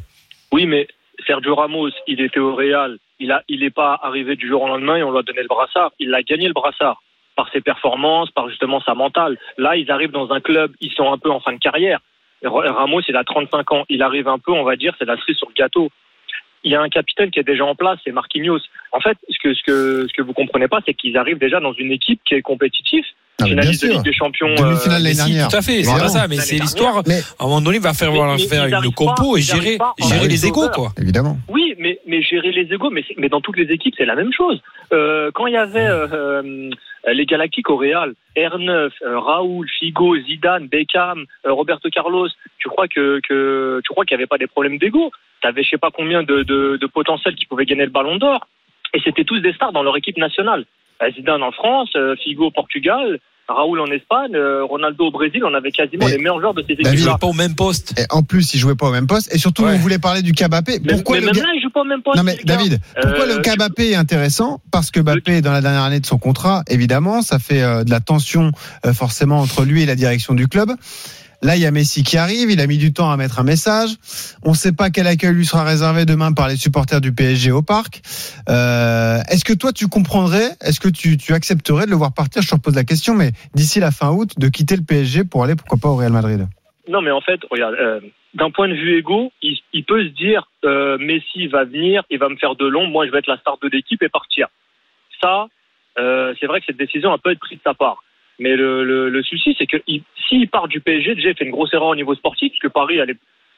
[0.51, 0.88] Oui, mais
[1.25, 4.67] Sergio Ramos, il était au Real, il a, il n'est pas arrivé du jour au
[4.67, 5.91] lendemain et on lui a donné le brassard.
[6.00, 7.01] Il a gagné le brassard
[7.36, 9.38] par ses performances, par justement sa mentale.
[9.60, 12.00] Là, ils arrivent dans un club, ils sont un peu en fin de carrière.
[12.44, 13.84] Ramos, il a 35 ans.
[13.89, 15.89] Il arrive un peu, on va dire, c'est la cerise sur le gâteau.
[16.63, 18.59] Il y a un capitaine qui est déjà en place, c'est Marquinhos.
[18.91, 21.59] En fait, ce que, ce que, ce que vous comprenez pas, c'est qu'ils arrivent déjà
[21.59, 23.03] dans une équipe qui est compétitive.
[23.39, 23.91] Ah, finaliste de.
[23.91, 24.47] Ligue des Champions.
[24.55, 25.47] Demi-finale euh, l'année Mais si, dernière.
[25.49, 27.03] tout à fait, c'est pas ça, mais L'année c'est l'histoire.
[27.05, 29.33] Mais- À un moment donné, il va faire, Mais- falloir mais faire ils une compo
[29.33, 30.71] pas, et gérer, faire les sauveurs.
[30.71, 30.91] quoi.
[30.99, 31.37] Évidemment.
[31.47, 34.59] Oui, mais, mais gérer les égos, mais, dans toutes les équipes, c'est la même chose.
[34.91, 36.71] Euh, quand il y avait euh,
[37.13, 42.87] les Galactiques au Real, R9, euh, Raoul, Figo, Zidane, Beckham, euh, Roberto Carlos, tu crois
[42.87, 45.11] que, que tu crois qu'il n'y avait pas des problèmes d'ego?
[45.41, 48.48] T'avais je sais pas combien de, de, de potentiels qui pouvaient gagner le Ballon d'Or,
[48.94, 50.65] et c'était tous des stars dans leur équipe nationale.
[51.03, 53.20] Euh, Zidane en France, euh, Figo au Portugal.
[53.50, 56.63] Raoul en Espagne, euh, Ronaldo au Brésil, on avait quasiment Mais- les meilleurs joueurs de
[56.67, 56.96] ces équipes-là.
[56.98, 57.98] jouait pas au même poste.
[57.98, 59.34] Et en plus, il jouait pas au même poste.
[59.34, 59.72] Et surtout, Ouais.
[59.74, 60.79] on voulait parler du Kabapé.
[60.84, 62.17] Mais, Pourquoi mais le même là, il joue pas au même poste.
[62.17, 62.38] Non mais.
[62.44, 64.60] David, pourquoi Euh, le cas Mbappé est intéressant?
[64.70, 67.86] Parce que Mbappé est dans la dernière année de son contrat, évidemment, ça fait euh,
[67.86, 68.51] de la tension
[68.86, 70.72] euh, forcément entre lui et la direction du club.
[71.44, 73.44] Là, il y a Messi qui arrive, il a mis du temps à mettre un
[73.44, 73.91] message.
[74.44, 77.51] On ne sait pas quel accueil lui sera réservé demain par les supporters du PSG
[77.51, 78.01] au parc.
[78.50, 82.41] Euh, est-ce que toi, tu comprendrais, est-ce que tu, tu accepterais de le voir partir?
[82.41, 85.44] Je te repose la question, mais d'ici la fin août, de quitter le PSG pour
[85.44, 86.48] aller, pourquoi pas, au Real Madrid?
[86.88, 88.00] Non, mais en fait, regarde, euh,
[88.34, 92.20] d'un point de vue égo, il, il peut se dire euh, Messi va venir, il
[92.20, 94.48] va me faire de long, moi je vais être la star de l'équipe et partir.
[95.22, 95.48] Ça,
[96.00, 98.03] euh, c'est vrai que cette décision a peut être prise de sa part.
[98.39, 101.46] Mais le, le, le souci, c'est que il- s'il part du PSG, déjà, il fait
[101.46, 103.00] une grosse erreur au niveau sportif, puisque Paris,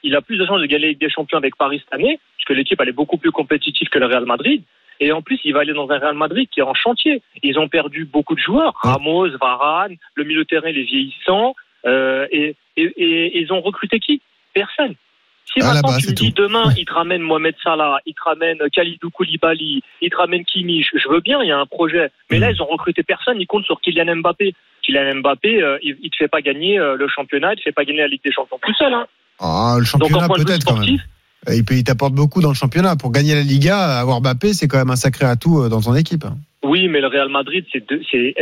[0.04, 2.20] il a plus de chances de gagner la Ligue des Champions avec Paris cette année,
[2.38, 4.64] puisque l'équipe, elle est beaucoup plus compétitive que le Real Madrid.
[5.02, 7.22] Et en plus, il va aller dans un Real Madrid qui est en chantier.
[7.42, 8.74] Ils ont perdu beaucoup de joueurs.
[8.76, 11.56] Ramos, Varane, le milieu de terrain, les vieillissants.
[11.86, 14.22] Euh, et, et, et- et ils ont recruté qui?
[14.54, 14.96] Personne.
[15.46, 16.44] Si Ah, maintenant tu me dis tout.
[16.44, 20.84] demain, il te ramène Mohamed Salah, il te ramène Khalidou Koulibaly, il te ramène Kimi,
[20.84, 22.10] je, je veux bien, il y a un projet.
[22.30, 22.42] Mais Mm.
[22.42, 24.54] là, ils ont recruté personne, ils comptent sur Kylian Mbappé.
[24.90, 27.72] Kylian Mbappé, euh, il, il te fait pas gagner euh, le championnat, il te fait
[27.72, 28.94] pas gagner la Ligue des Champions tout seul.
[28.94, 29.06] Hein.
[29.40, 30.84] Ah, Le championnat peut-être quand même.
[30.84, 31.02] sportif,
[31.52, 32.96] Il, peut, il t'apporte beaucoup dans le championnat.
[32.96, 35.96] Pour gagner la Liga, avoir Mbappé, c'est quand même un sacré atout euh, dans ton
[35.96, 36.26] équipe.
[36.64, 37.84] oui, mais le Real Madrid, c'est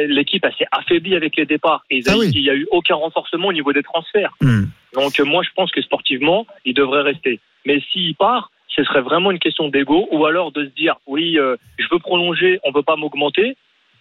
[0.08, 1.84] l'équipe assez affaiblie avec les départs.
[1.90, 2.32] Et Ah oui.
[2.34, 4.34] il y a eu aucun renforcement au niveau des transferts.
[4.42, 4.66] Hmm.
[4.96, 7.40] Donc moi, je pense que sportivement, il devrait rester.
[7.66, 11.38] Mais s'il part, ce serait vraiment une question d'ego, ou alors de se dire, oui,
[11.38, 13.58] euh, je veux prolonger, on ne peut pas m'augmenter.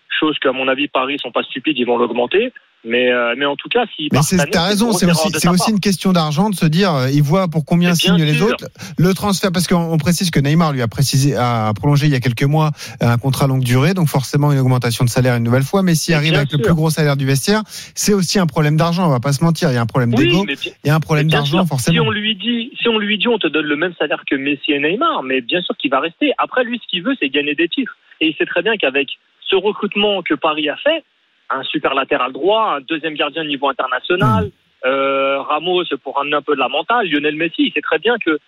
[0.09, 2.53] Chose qu'à mon avis, Paris sont pas stupides, ils vont l'augmenter.
[2.87, 6.13] Mais, euh, mais en tout cas, s'il Mais t'as raison, c'est aussi, c'est une question
[6.13, 8.65] d'argent de se dire, euh, il voit pour combien signent les autres.
[8.97, 12.15] Le transfert, parce qu'on on précise que Neymar lui a précisé, a prolongé il y
[12.15, 12.71] a quelques mois
[13.03, 15.83] euh, un contrat longue durée, donc forcément une augmentation de salaire une nouvelle fois.
[15.83, 19.05] Mais s'il arrive avec le plus gros salaire du vestiaire, c'est aussi un problème d'argent.
[19.05, 19.71] On va pas se mentir.
[19.71, 21.95] Il y a un problème Oui, d'ego, il y a un problème d'argent forcément.
[21.95, 24.37] Si on lui dit, si on lui dit, on te donne le même salaire que
[24.37, 26.33] Messi et Neymar, mais bien sûr qu'il va rester.
[26.39, 27.97] Après, lui, ce qu'il veut, c'est gagner des titres.
[28.21, 29.09] Et il sait très bien qu'avec
[29.49, 31.05] ce recrutement que Paris a fait,
[31.51, 34.51] un super latéral droit, un deuxième gardien de niveau international,
[34.85, 38.17] euh, Ramos pour ramener un peu de la mentale, Lionel Messi, il sait très bien
[38.19, 38.39] que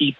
[0.00, 0.14] il,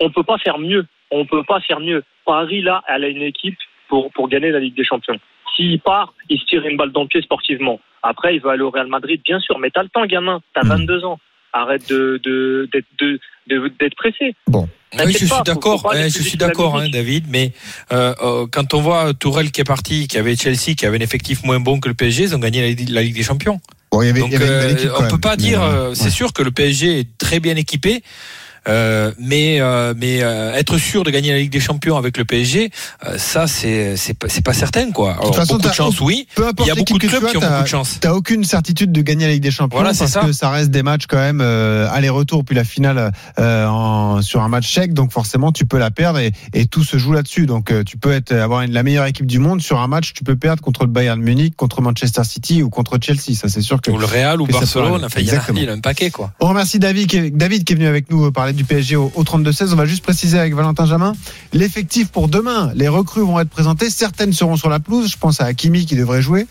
[0.00, 0.86] on peut pas faire mieux.
[1.10, 2.02] On peut pas faire mieux.
[2.24, 5.18] Paris, là, elle a une équipe pour, pour gagner la Ligue des Champions.
[5.56, 7.80] S'il part, il se tire une balle dans le pied sportivement.
[8.02, 10.40] Après, il va aller au Real Madrid, bien sûr, mais t'as le temps, gamin.
[10.54, 10.68] T'as Mm.
[10.68, 11.18] 22 ans.
[11.52, 13.18] Arrête de, de, d'être, de,
[13.48, 14.34] de- d'être pressé.
[15.06, 16.88] Oui, je suis d'accord, hein, plus je suis d'accord, hein.
[16.88, 17.26] David.
[17.28, 17.52] Mais
[17.92, 21.00] euh, euh, quand on voit Tourelle qui est parti, qui avait Chelsea, qui avait un
[21.02, 23.60] effectif moins bon que le PSG, ils ont gagné la, Ligue- la Ligue des Champions.
[23.92, 25.10] Bon, il y avait, Donc il y avait une belle euh, équipe, on même.
[25.10, 25.62] peut pas Mais, dire.
[25.62, 28.02] euh, C'est sûr que le PSG est très bien équipé.
[28.68, 32.24] Euh, mais euh, mais euh, être sûr de gagner la Ligue des Champions avec le
[32.24, 32.70] PSG,
[33.06, 35.12] euh, ça c'est c'est pas, c'est pas certain quoi.
[35.14, 36.26] Alors, façon, beaucoup de chance, oui.
[36.34, 37.98] Peu Il y a beaucoup de clubs qui ont beaucoup de chance.
[38.00, 40.20] T'as aucune certitude de gagner la Ligue des Champions Voilà, c'est parce ça.
[40.20, 44.42] que ça reste des matchs quand même euh, aller-retour puis la finale euh, en, sur
[44.42, 47.46] un match chèque donc forcément tu peux la perdre et, et tout se joue là-dessus
[47.46, 50.12] donc euh, tu peux être avoir une, la meilleure équipe du monde sur un match
[50.12, 53.62] tu peux perdre contre le Bayern Munich contre Manchester City ou contre Chelsea ça c'est
[53.62, 56.32] sûr que Ou le Real ou Barcelone, enfin il y, a- un paquet quoi.
[56.40, 59.12] on remercie David qui, est, David qui est venu avec nous euh, du PSG au,
[59.14, 61.14] au 32-16 on va juste préciser avec Valentin Jamin
[61.52, 65.10] l'effectif pour demain les recrues vont être présentées certaines seront sur la pelouse.
[65.10, 66.46] Je pense à Hakimi qui devrait jouer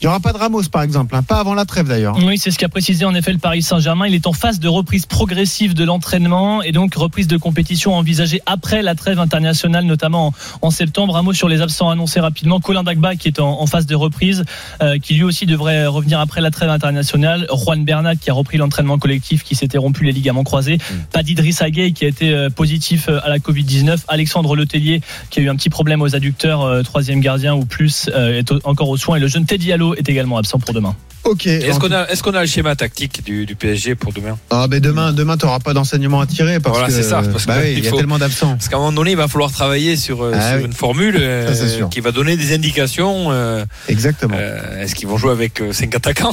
[0.00, 2.38] il n'y aura pas de Ramos par exemple hein, pas avant la trêve d'ailleurs Oui,
[2.38, 4.06] c'est ce qu'a précisé en effet le Paris Saint-Germain.
[4.06, 8.40] Il est en phase de reprise progressive de l'entraînement et donc reprise de compétition envisagée
[8.46, 10.32] après la trêve internationale, notamment en,
[10.68, 11.16] en septembre.
[11.16, 12.60] Un mot sur les absents annoncés rapidement.
[12.60, 14.44] Colin Dagba qui est en, en phase de reprise,
[14.82, 17.46] euh, qui lui aussi devrait revenir après la trêve internationale.
[17.52, 20.78] Juan Bernat qui a repris l'entraînement collectif, qui s'était rompu les ligaments croisés.
[21.12, 23.98] Pas d'Idriss Gueye qui a été euh, positif euh, à la Covid-19.
[24.08, 28.08] Alexandre Letellier qui a eu un petit problème aux adducteurs, euh, troisième gardien ou plus,
[28.14, 29.16] euh, est au- encore aux soins.
[29.16, 30.94] Et le jeune Teddy Allo est également absent pour demain.
[31.24, 31.46] Ok.
[31.46, 34.38] Est-ce qu'on a, est-ce qu'on a le schéma tactique du, du PSG pour demain?
[34.48, 37.44] Ah, ben demain, demain, t'auras pas d'enseignement à tirer parce Voilà, que c'est ça, parce
[37.46, 38.52] bah que oui, il y a faut- tellement d'absents.
[38.56, 40.64] Parce qu'à un moment donné, il va falloir travailler sur, euh, Ah sur oui.
[40.64, 43.26] une formule euh, Ça, qui va donner des indications.
[43.32, 44.34] euh, Exactement.
[44.38, 46.32] euh, est-ce qu'ils vont jouer avec 5 attaquants?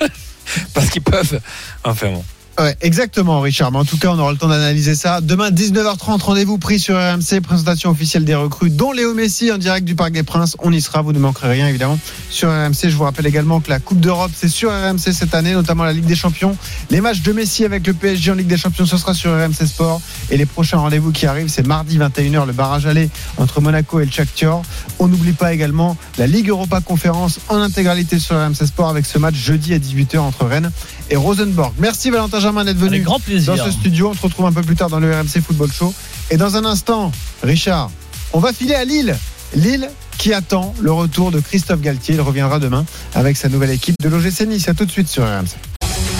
[0.74, 1.40] Parce qu'ils peuvent.
[1.84, 2.24] Enfin bon.
[2.58, 3.70] Ouais, exactement, Richard.
[3.70, 5.20] Mais en tout cas, on aura le temps d'analyser ça.
[5.20, 9.86] Demain, 19h30, rendez-vous pris sur RMC, présentation officielle des recrues, dont Léo Messi en direct
[9.86, 10.56] du Parc des Princes.
[10.60, 11.98] On y sera, vous ne manquerez rien, évidemment.
[12.30, 15.52] Sur RMC, je vous rappelle également que la Coupe d'Europe, c'est sur RMC cette année,
[15.52, 16.56] notamment la Ligue des Champions.
[16.88, 19.66] Les matchs de Messi avec le PSG en Ligue des Champions, ce sera sur RMC
[19.66, 20.00] Sport.
[20.30, 24.06] Et les prochains rendez-vous qui arrivent, c'est mardi 21h, le barrage aller entre Monaco et
[24.06, 24.62] le Shakhtar.
[24.98, 29.18] On n'oublie pas également la Ligue Europa Conférence en intégralité sur RMC Sport avec ce
[29.18, 30.70] match jeudi à 18h entre Rennes
[31.10, 31.74] et Rosenborg.
[31.78, 33.56] Merci Valentin Germain d'être venu Avec grand plaisir.
[33.56, 34.10] dans ce studio.
[34.10, 35.92] On se retrouve un peu plus tard dans le RMC Football Show.
[36.30, 37.10] Et dans un instant,
[37.42, 37.90] Richard,
[38.32, 39.16] on va filer à Lille.
[39.56, 42.14] Lille qui attend le retour de Christophe Galtier.
[42.14, 42.84] Il reviendra demain
[43.16, 44.68] avec sa nouvelle équipe de l'OGC Nice.
[44.68, 45.56] À tout de suite sur RMC.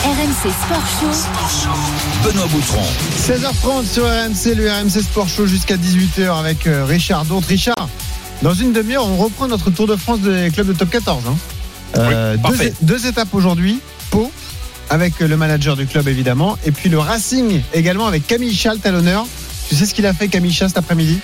[0.03, 2.29] RMC Sport Show.
[2.29, 2.83] Benoît Boutron.
[3.25, 7.25] 16h30 sur RMC, le RMC Sport Show jusqu'à 18h avec euh, Richard.
[7.27, 7.89] Donc Richard,
[8.43, 11.23] dans une demi-heure, on reprend notre Tour de France des clubs de top 14.
[11.29, 11.37] hein.
[11.99, 13.79] Euh, deux, deux étapes aujourd'hui.
[14.11, 14.31] Pau,
[14.91, 16.59] avec le manager du club évidemment.
[16.65, 19.27] Et puis le Racing également avec Camille Chalt à l'honneur.
[19.69, 21.19] Tu sais ce qu'il a fait Camille cet après-midi?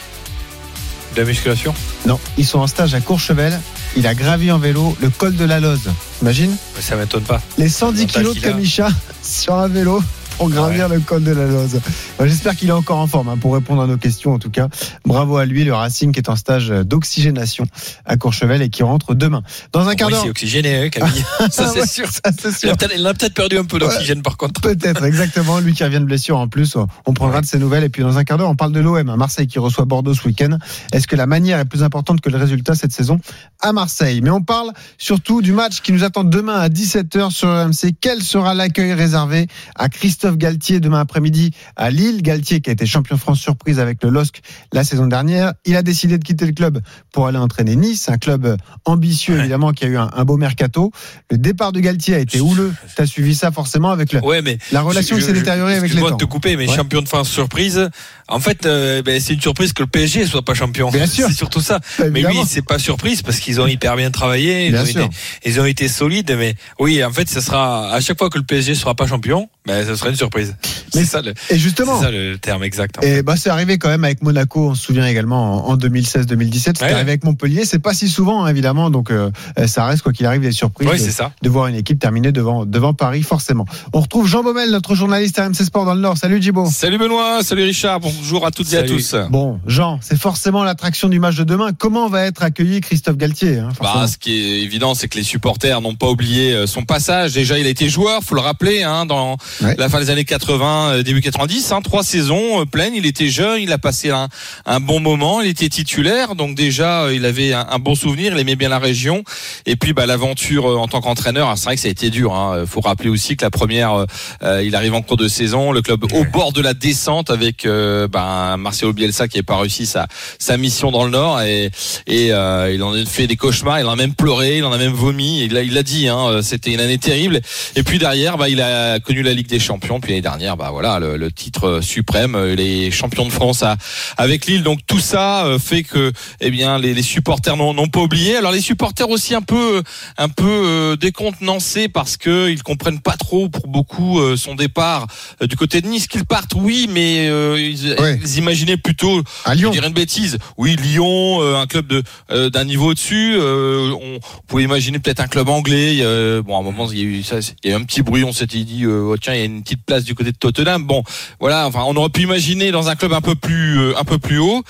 [1.15, 1.75] De la musculation?
[2.07, 3.61] Non, ils sont en stage à Courchevel.
[3.97, 5.91] Il a gravi en vélo le col de la Loze.
[6.23, 6.57] Imagine?
[6.81, 7.41] Ça m'étonne pas.
[7.59, 8.41] les 110 Montage kilos de.
[8.41, 8.89] Camicha
[9.23, 10.03] sur un vélo
[10.39, 11.81] pour gravir le col de la Loze.
[12.19, 14.51] Bon, J'espère qu'il est encore en forme hein, pour répondre à nos questions en tout
[14.51, 14.69] cas.
[15.05, 17.67] Bravo à lui, le Racing qui est en stage d'oxygénation
[18.05, 19.43] à Courchevel et qui rentre demain.
[19.73, 20.23] Dans un quart d'heure.
[20.23, 21.25] c'est oxygéné, hein, Camille.
[21.51, 22.07] ça, c'est ouais, sûr.
[22.07, 22.71] Il sûr.
[22.73, 24.61] a peut-être il a peut-être perdu un peu d'oxygène par contre.
[24.61, 25.59] Peut-être, exactement.
[25.61, 27.85] Lui qui revient de blessure en plus, on prendra de ses nouvelles.
[27.85, 30.15] Et puis dans un quart d'heure, on parle de l'OM, à Marseille qui reçoit Bordeaux
[30.15, 30.59] ce week-end.
[30.93, 33.21] Est-ce que la manière est plus importante que le résultat cette saison
[33.61, 34.21] à Marseille?
[34.23, 37.95] Mais on parle surtout du match qui nous attend demain à 17h sur RMC.
[38.01, 42.87] Quel sera l'accueil réservé à Christophe Galtier demain après-midi à Lille Galtier qui a été
[42.87, 44.41] champion de France surprise avec le LOSC
[44.73, 45.53] la saison dernière.
[45.65, 46.81] Il a décidé de quitter le club
[47.13, 50.93] pour aller entraîner Nice, un club ambitieux évidemment qui a eu un, un beau mercato.
[51.31, 52.73] Le départ de Galtier a été houleux.
[52.97, 55.75] Tu as suivi ça forcément avec le, Ouais, mais la relation Je- qui s'est détériorée
[55.77, 56.17] avec les temps.
[56.17, 56.77] te couper, mais Ouais.
[56.77, 57.89] champion de France surprise.
[58.29, 60.91] En fait, euh, ben, c'est une surprise que le PSG soit pas champion.
[60.91, 61.27] Bien sûr.
[61.29, 61.81] C'est surtout ça.
[61.99, 64.67] Bah, Mais oui, c'est pas surprise parce qu'ils ont hyper bien travaillé.
[64.67, 65.03] Ils Bien ont, sûr.
[65.05, 66.35] été, ils ont été solides.
[66.39, 69.49] Mais oui, en fait, ce sera à chaque fois que le PSG sera pas champion,
[69.67, 70.55] ben, ce sera une surprise.
[70.95, 72.99] Mais C'est ça, le, Et c'est justement, ça le terme exact.
[72.99, 73.19] en fait.
[73.19, 76.59] et bah c'est arrivé quand même avec Monaco, on se souvient également en en 2016-2017,
[76.61, 76.93] c'était Ouais.
[76.93, 79.31] arrivé avec Montpellier, c'est pas si souvent hein, évidemment, donc euh,
[79.67, 81.33] ça reste quoi qu'il arrive des surprises Oui, de, c'est ça.
[81.43, 83.65] de voir une équipe terminer devant devant Paris forcément.
[83.93, 86.17] On retrouve Jean Baumel, notre journaliste à RMC Sport dans le Nord.
[86.19, 86.67] Salut Djibo.
[86.71, 89.15] Salut Benoît, salut Richard, bonjour à toutes et à tous.
[89.31, 91.71] Bon, Jean, c'est forcément l'attraction du match de demain.
[91.77, 95.25] Comment va être accueilli Christophe Galtier hein, Bah, ce qui est évident, c'est que les
[95.25, 97.33] supporters n'ont pas oublié euh, son passage.
[97.33, 99.75] Déjà, il a été joueur, faut le rappeler, hein, dans Ouais.
[99.79, 102.95] la fin des années 80, euh, début 90, hein, trois saisons euh, pleines.
[102.95, 104.29] Il était jeune, il a passé un,
[104.67, 108.33] un bon moment, il était titulaire, donc déjà, euh, il avait un, un bon souvenir,
[108.33, 109.25] il aimait bien la région.
[109.67, 112.35] Et puis, bah, l'aventure en tant qu'entraîneur, ah, c'est vrai que ça a été dur.
[112.35, 112.65] Hein.
[112.67, 114.07] Faut rappeler aussi que la première,
[114.43, 117.65] euh, il arrive en cours de saison, le club au bord de la descente avec
[117.65, 120.07] euh, bah, Marcelo Bielsa qui n'a pas réussi sa,
[120.39, 121.71] sa mission dans le Nord et,
[122.07, 124.73] et euh, il en a fait des cauchemars, il en a même pleuré, il en
[124.73, 125.43] a même vomi.
[125.45, 127.41] Il l'a il l'a dit, hein, c'était une année terrible.
[127.77, 129.92] Et puis derrière, bah, il a connu la Ligue des Champions.
[130.01, 133.77] Puis l'année dernière, bah voilà, le, le titre suprême, euh, les champions de France à-
[134.17, 134.63] avec Lille.
[134.63, 138.37] Donc tout ça euh, fait que, eh bien, les, les supporters n'ont pas oublié.
[138.37, 139.83] Alors les supporters aussi un peu,
[140.19, 145.07] un peu euh, décontenancés parce que ils comprennent pas trop pour beaucoup euh, son départ
[145.43, 146.07] euh, du côté de Nice.
[146.07, 148.19] Qu'ils partent, oui, mais euh, ils, Ouais.
[148.23, 149.71] ils imaginaient plutôt à je Lyon.
[149.71, 150.39] dirais une bêtise.
[150.57, 153.35] Oui, Lyon, euh, un club de euh, d'un niveau au-dessus.
[153.37, 155.99] euh, on pouvait imaginer peut-être un club anglais.
[156.01, 157.85] euh, bon, à un moment, il y a eu ça, il y a eu un
[157.85, 158.25] petit bruit.
[158.25, 160.37] On s'était dit, euh, oh, tiens, il y a une petite place du côté de
[160.37, 160.85] Tottenham.
[160.85, 161.03] Bon,
[161.41, 161.67] voilà.
[161.67, 164.39] Enfin, on aurait pu imaginer dans un club un peu plus euh, un peu plus
[164.39, 164.63] haut.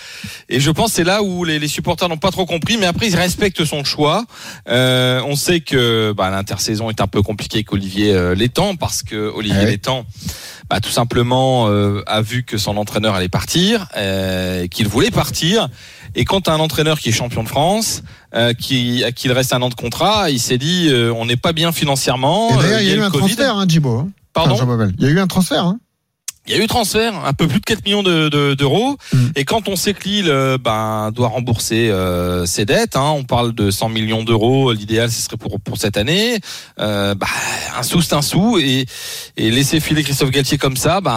[0.49, 2.77] Et je pense c'est là où les, les supporters n'ont pas trop compris.
[2.77, 4.25] Mais après, ils respectent son choix.
[4.69, 9.03] Euh, on sait que bah, l'intersaison est un peu compliquée avec Olivier euh, Létang parce
[9.03, 9.71] que Olivier Ah oui.
[9.73, 10.07] Létang
[10.71, 15.69] bah, tout simplement euh, a vu que son entraîneur allait partir, euh, qu'il voulait partir.
[16.15, 18.03] Et quand un entraîneur qui est champion de France,
[18.35, 21.27] euh, qui à qui il reste un an de contrat, il s'est dit euh, on
[21.27, 22.49] n'est pas bien financièrement.
[22.59, 23.35] Euh, il y a eu un Covid.
[23.35, 24.09] transfert, hein, Djibo.
[24.35, 24.93] Baumel.
[24.99, 25.67] Il y a eu un transfert.
[25.67, 25.79] Hein.
[26.47, 28.97] Il y a eu transfert, un peu plus de 4 millions de- de- d'euros.
[29.13, 29.27] Mm.
[29.37, 33.23] Et quand on sait que Lille euh, ben, doit rembourser euh, ses dettes, hein, on
[33.25, 36.39] parle de 100 millions d'euros, l'idéal ce serait pour, pour cette année,
[36.81, 37.27] euh, bah,
[37.79, 38.59] un sou c'est un sou.
[38.59, 38.87] Et,
[39.37, 41.13] et laisser filer Christophe Galtier comme ça, ben,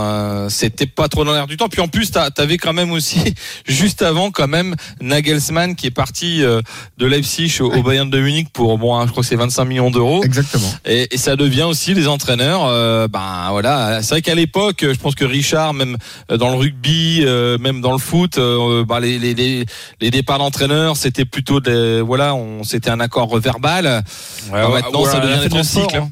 [0.00, 1.68] euh, c'était pas trop dans l'air du temps.
[1.68, 3.20] Puis en plus, t'avais quand même aussi,
[3.66, 6.62] juste avant quand même, Nagelsmann qui est parti euh,
[6.98, 9.64] de Leipzig au, au Bayern de Munich pour, bon, hein, je crois que c'est 25
[9.66, 10.22] millions d'euros.
[10.24, 10.72] Exactement.
[10.86, 12.64] Et, et ça devient aussi les entraîneurs.
[12.66, 15.96] euh, ben voilà, c'est vrai qu'à l'époque, je pense que Richard, même
[16.30, 19.64] euh, dans le rugby, euh, même dans le foot, euh, ben, les, les, les,
[20.00, 24.02] les départs d'entraîneurs, c'était plutôt des, voilà, on c'était un accord verbal.
[24.50, 25.96] Ouais, Alors ouais, maintenant, ou ça à la devient fin des cycle.
[25.96, 26.10] hein.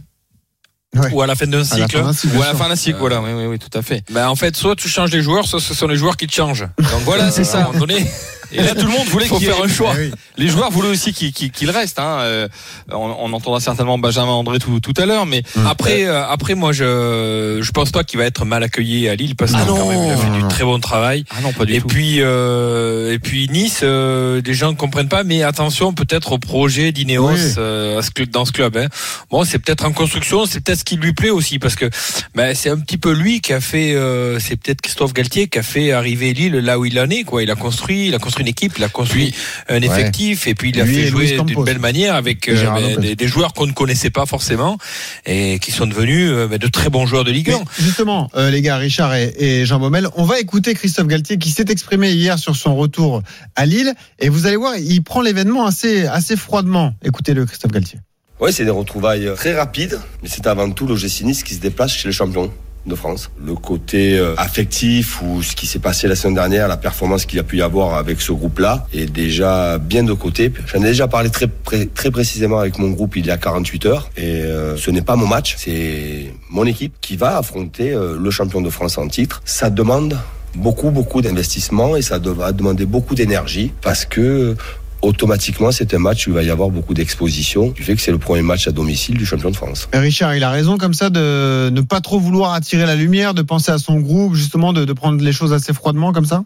[0.96, 1.12] Ouais.
[1.12, 2.02] Ou à la fin d'un cycle.
[2.14, 4.02] cycle, Ou à la fin d'un cycle, voilà, oui, oui, oui, tout à fait.
[4.10, 6.32] Ben, en fait, soit tu changes les joueurs, soit ce sont les joueurs qui te
[6.32, 6.66] changent.
[6.78, 7.58] Donc voilà, c'est ça.
[7.58, 8.06] À un moment donné,
[8.52, 9.92] Et là, tout le monde voulait qu'il ait faire un choix.
[9.96, 10.11] Eh oui.
[10.38, 11.98] Les joueurs voulaient aussi qu'il qu'il- qu'il reste.
[11.98, 12.18] Hein.
[12.20, 12.48] Euh,
[12.90, 16.72] on, on entendra certainement Benjamin André tout, tout à l'heure, mais Après, euh, après, moi,
[16.72, 19.76] je je pense pas qu'il va être mal accueilli à Lille parce Ah que quand
[19.78, 19.88] non.
[19.90, 21.24] même, il a fait du très bon travail.
[21.30, 21.88] ah non, pas du Et tout.
[21.88, 26.38] puis, euh, et puis Nice, euh, les gens ne comprennent pas, mais attention peut-être au
[26.38, 27.54] projet d'Ineos Oui.
[27.58, 28.00] euh,
[28.32, 28.76] dans ce club.
[28.76, 28.87] Hein.
[29.30, 31.87] Bon, c'est peut-être en construction, c'est peut-être ce qui lui plaît aussi, parce que
[32.34, 35.58] ben, c'est un petit peu lui qui a fait, euh, c'est peut-être Christophe Galtier qui
[35.58, 37.24] a fait arriver Lille là où il en est.
[37.24, 37.42] Quoi.
[37.42, 39.35] Il a construit, il a construit une équipe, il a construit
[39.68, 43.01] un effectif, et puis il a Lui fait jouer d'une belle manière avec euh, ben,
[43.01, 44.79] des, des joueurs qu'on ne connaissait pas forcément
[45.27, 47.59] et qui sont devenus euh, ben, de très bons joueurs de Ligue 1.
[47.59, 51.38] Mais justement, euh, les gars, Richard et, et Jean Baumel, on va écouter Christophe Galtier
[51.38, 53.22] qui s'est exprimé hier sur son retour
[53.57, 53.94] à Lille.
[54.18, 56.94] Et vous allez voir, il prend l'événement assez, assez froidement.
[57.05, 57.98] Écoutez-le, Christophe Galtier.
[58.40, 61.92] Oui, c'est des retrouvailles très rapides, mais c'est avant tout l'OGC Nice qui se déplace
[61.92, 62.53] chez les champions
[62.86, 63.30] de France.
[63.44, 67.38] Le côté euh, affectif ou ce qui s'est passé la semaine dernière, la performance qu'il
[67.38, 70.52] a pu y avoir avec ce groupe-là est déjà bien de côté.
[70.66, 71.48] J'en ai déjà parlé très,
[71.94, 75.16] très précisément avec mon groupe il y a 48 heures et euh, ce n'est pas
[75.16, 79.42] mon match, c'est mon équipe qui va affronter euh, le champion de France en titre.
[79.44, 80.18] Ça demande
[80.54, 84.56] beaucoup, beaucoup d'investissement et ça va demander beaucoup d'énergie parce que
[85.02, 88.11] automatiquement, c'est un match où il va y avoir beaucoup d'exposition du fait que c'est
[88.11, 89.88] le premier match à domicile du champion de France.
[89.92, 93.42] Richard, il a raison comme ça de ne pas trop vouloir attirer la lumière, de
[93.42, 96.42] penser à son groupe, justement, de prendre les choses assez froidement comme ça?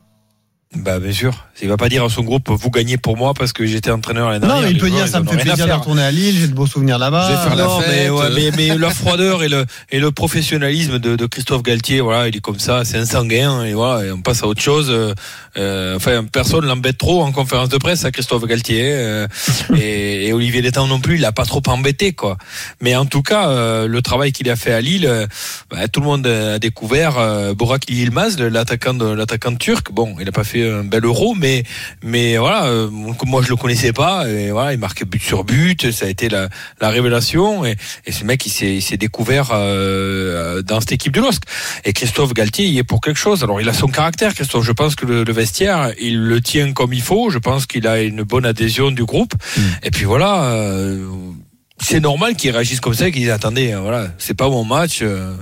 [0.75, 3.53] Bah bien sûr, il va pas dire à son groupe vous gagnez pour moi parce
[3.53, 4.69] que j'étais entraîneur l'année Non, dernière.
[4.69, 6.55] mais il peut joueurs, dire ça me fait plaisir de retourner à Lille, j'ai de
[6.55, 7.29] beaux souvenirs là-bas.
[7.29, 8.11] Je vais faire la Non, mais, fête.
[8.11, 12.27] ouais, mais, mais la froideur et le, et le professionnalisme de, de Christophe Galtier, voilà,
[12.29, 14.87] il est comme ça, c'est un sanguin, et voilà, et on passe à autre chose.
[14.89, 15.13] Euh,
[15.59, 19.27] euh, enfin, personne l'embête trop en conférence de presse à Christophe Galtier, euh,
[19.77, 22.39] et, et Olivier Létang non plus, il l'a pas trop embêté, quoi.
[22.81, 25.27] Mais en tout cas, euh, le travail qu'il a fait à Lille, euh,
[25.71, 29.93] bah, tout le monde a découvert euh, Burak Yilmaz, l'attaquant de l'attaquant turc.
[29.93, 31.65] Bon, il a pas fait un bel euro, mais
[32.03, 35.91] mais voilà, euh, moi je le connaissais pas, et voilà, il marquait but sur but,
[35.91, 36.49] ça a été la,
[36.81, 41.13] la révélation, et, et ce mec il s'est il s'est découvert euh, dans cette équipe
[41.13, 41.43] de LOSC.
[41.85, 43.43] Et Christophe Galtier, il est pour quelque chose.
[43.43, 44.65] Alors il a son caractère, Christophe.
[44.65, 47.31] Je pense que le, le vestiaire, il le tient comme il faut.
[47.31, 49.33] Je pense qu'il a une bonne adhésion du groupe.
[49.83, 50.45] Et puis voilà.
[50.45, 51.07] euh,
[51.81, 55.01] c'est normal qu'il réagisse comme ça qu'il dise attendez, euh, voilà, c'est pas mon match.
[55.03, 55.35] euh,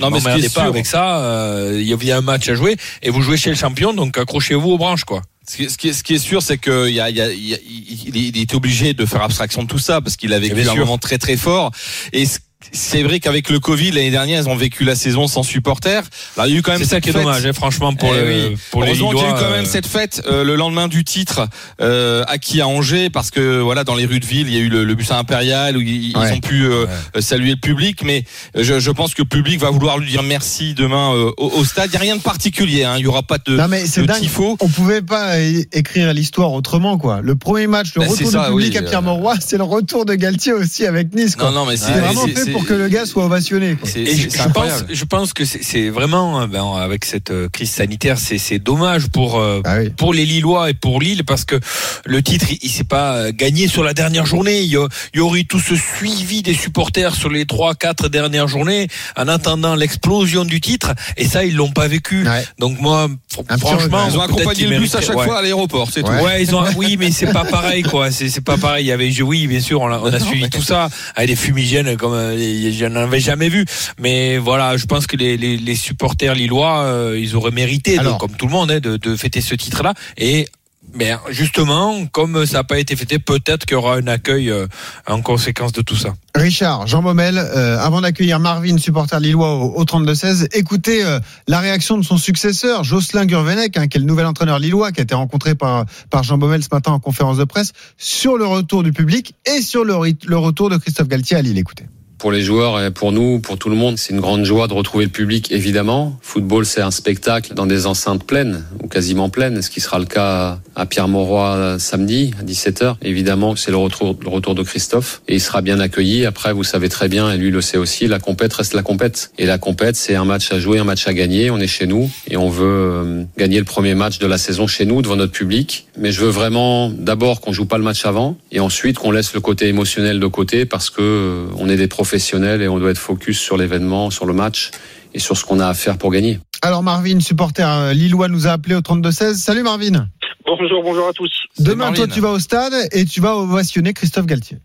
[0.00, 1.18] Non, mais ce qui est pas sûr- avec ça.
[1.18, 4.16] euh, Il y a un match à jouer et vous jouez chez le champion, donc
[4.18, 5.22] accrochez-vous aux branches, quoi.
[5.48, 7.32] Ce qui, ce qui est, ce qui est sûr, c'est qu'il y a, y a,
[7.32, 10.38] y a- il, il était obligé de faire abstraction de tout ça parce qu'il a
[10.38, 11.70] vécu un moment très très fort.
[12.12, 12.38] Et ce-
[12.72, 16.02] c'est vrai qu'avec le Covid l'année dernière, ils ont vécu la saison sans supporters.
[16.36, 17.22] Alors il y a eu quand même C'est ça cette qui est fête.
[17.22, 18.56] dommage, hein, franchement, pour, Eh le- oui.
[18.72, 20.88] pour les Heureusement qu'il y a eu quand même euh, cette fête euh, le lendemain
[20.88, 21.46] du titre
[21.80, 24.60] euh, acquis à Angers parce que voilà dans les rues de ville il y a
[24.60, 26.32] eu le, le bus impérial où ils, ils Ouais.
[26.32, 28.24] ont pu euh, euh, saluer le public mais
[28.56, 31.64] je, je pense que le public va vouloir lui dire merci demain euh, au, au
[31.64, 32.94] stade il y a rien de particulier hein.
[32.98, 34.20] il y aura pas de, Non, mais c'est de dingue.
[34.20, 37.20] tifo On pouvait pas écrire l'histoire autrement, quoi.
[37.22, 40.04] Le premier match, le Ben, retour du public oui, à euh, Pierre-Mauroy, c'est le retour
[40.04, 41.50] de Galtier aussi avec Nice, quoi.
[41.50, 43.76] non non mais c'est vraiment c'est- fait c'est- pour que le gars soit ovationné.
[43.76, 43.88] quoi.
[43.88, 44.86] c'est- Et je, c'est- c'est je pense, incroyable.
[44.90, 48.58] je pense que c'est c'est vraiment, euh, ben, avec cette euh, crise sanitaire, c'est c'est
[48.58, 49.90] dommage pour euh, Ah oui.
[49.90, 51.56] pour les Lillois et pour Lille parce que
[52.04, 54.60] le titre il, il s'est pas gagné sur la dernière journée.
[54.62, 57.74] Il y, a- il y aurait eu tout ce suivi des supporters sur les trois
[57.74, 62.26] quatre dernières journées en attendant l'explosion du titre et ça ils l'ont pas vécu.
[62.28, 62.44] Ouais.
[62.58, 63.08] Donc moi
[63.48, 65.24] Un franchement ils ont accompagné le bus à chaque ouais.
[65.24, 66.22] fois à l'aéroport c'est tout Ouais.
[66.22, 68.10] Ouais, ils ont, oui, mais c'est pas pareil, quoi.
[68.10, 68.84] C'est, c'est pas pareil.
[68.86, 71.36] Il y avait, oui, bien sûr, on a, on a suivi tout ça avec des
[71.36, 73.64] fumigènes comme je n'en avais jamais vu.
[73.98, 78.18] Mais voilà, je pense que les, les, les supporters lillois, euh, ils auraient mérité, de-
[78.18, 79.94] comme tout le monde, hein, de, de fêter ce titre-là.
[80.16, 80.46] Et
[80.94, 84.66] ben, justement, comme ça n'a pas été fêté, peut-être qu'il y aura un accueil euh,
[85.06, 86.14] en conséquence de tout ça.
[86.34, 91.60] Richard, Jean Baumel, euh, avant d'accueillir Marvin, supporter lillois au, au 32-16, écoutez euh, la
[91.60, 95.02] réaction de son successeur, Jocelyn Gurvenec, hein, qui est le nouvel entraîneur lillois, qui a
[95.02, 98.82] été rencontré par, par Jean Baumel ce matin en conférence de presse, sur le retour
[98.82, 99.92] du public et sur le,
[100.24, 101.58] le retour de Christophe Galtier à Lille.
[101.58, 101.84] Écoutez.
[102.18, 103.96] Pour les joueurs et pour nous, pour tout le monde.
[103.96, 106.18] C'est une grande joie de retrouver le public, évidemment.
[106.20, 110.04] Football, c'est un spectacle dans des enceintes pleines ou quasiment pleines, ce qui sera le
[110.04, 112.96] cas à Pierre-Mauroy samedi à 17h.
[113.02, 116.26] Évidemment, c'est le retour, le retour de Christophe et il sera bien accueilli.
[116.26, 119.30] Après, vous savez très bien, et lui le sait aussi, la compète reste la compète.
[119.38, 121.50] Et la compète, c'est un match à jouer, un match à gagner.
[121.50, 124.66] On est chez nous et on veut euh, gagner le premier match de la saison
[124.66, 125.86] chez nous devant notre public.
[125.96, 129.34] Mais je veux vraiment d'abord qu'on joue pas le match avant et ensuite qu'on laisse
[129.34, 132.98] le côté émotionnel de côté parce que euh, on est des et on doit être
[132.98, 134.70] focus sur l'événement, sur le match
[135.14, 136.38] et sur ce qu'on a à faire pour gagner.
[136.62, 139.34] Alors Marvin, supporter euh, lillois, nous a appelé au 32-16.
[139.34, 140.06] Salut Marvin.
[140.44, 141.30] Bonjour, bonjour à tous.
[141.58, 144.58] Demain, toi, tu vas au stade et tu vas ovationner Christophe Galtier.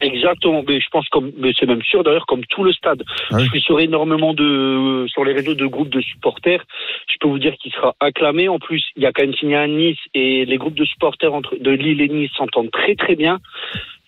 [0.00, 3.02] Exactement, mais je pense comme, mais c'est même sûr d'ailleurs comme tout le stade.
[3.30, 3.44] Ah oui.
[3.44, 6.62] Je suis sur énormément de sur les réseaux de groupes de supporters.
[7.08, 8.48] Je peux vous dire qu'il sera acclamé.
[8.48, 11.32] En plus, il y a quand même signé à Nice et les groupes de supporters
[11.32, 13.38] entre de Lille et Nice s'entendent très très bien.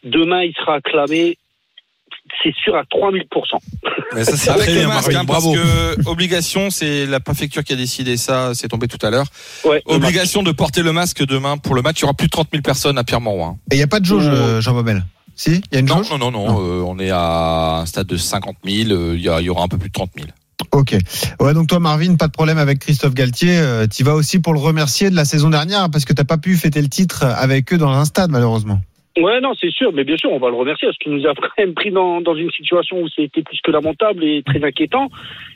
[0.05, 1.38] Demain, il sera acclamé.
[2.42, 3.22] C'est sûr à 3000%
[4.14, 5.20] Mais ça, c'est Avec très le bien, masque, Marvin.
[5.20, 5.54] hein, parce Bravo.
[5.56, 9.26] que obligation, c'est la préfecture qui a décidé ça, c'est tombé tout à l'heure.
[9.64, 9.82] Ouais.
[9.86, 11.98] Obligation de porter le masque demain pour le match.
[11.98, 13.46] Il y aura plus de 30 000 personnes à Pierre-Mauroy.
[13.48, 13.56] hein.
[13.70, 14.34] Et il n'y a pas de jauge, Oh.
[14.34, 16.10] euh, Jean Bobel Si Il y a une Non, jauge?
[16.10, 16.46] non, non, non.
[16.52, 16.60] Non.
[16.60, 18.90] euh, on est à un stade de 50 000.
[18.90, 20.28] euh, Il y, a- il y aura un peu plus de 30 000.
[20.72, 20.96] Ok.
[21.40, 23.56] Ouais, donc toi, Marvin, pas de problème avec Christophe Galtier.
[23.58, 26.38] Euh, tu vas aussi pour le remercier de la saison dernière parce que t'as pas
[26.38, 28.80] pu fêter le titre avec eux dans un stade, malheureusement.
[29.16, 31.35] Ouais, non, c'est sûr, mais bien sûr, on va le remercier parce qu'il nous a
[31.40, 35.09] quand même pris dans, dans une situation où c'était plus que lamentable et très inquiétant.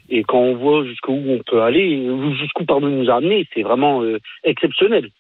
[0.09, 2.07] Et quand on voit jusqu'où on peut aller,
[2.39, 5.11] jusqu'où pardon nous a amené, c'est vraiment euh, exceptionnel.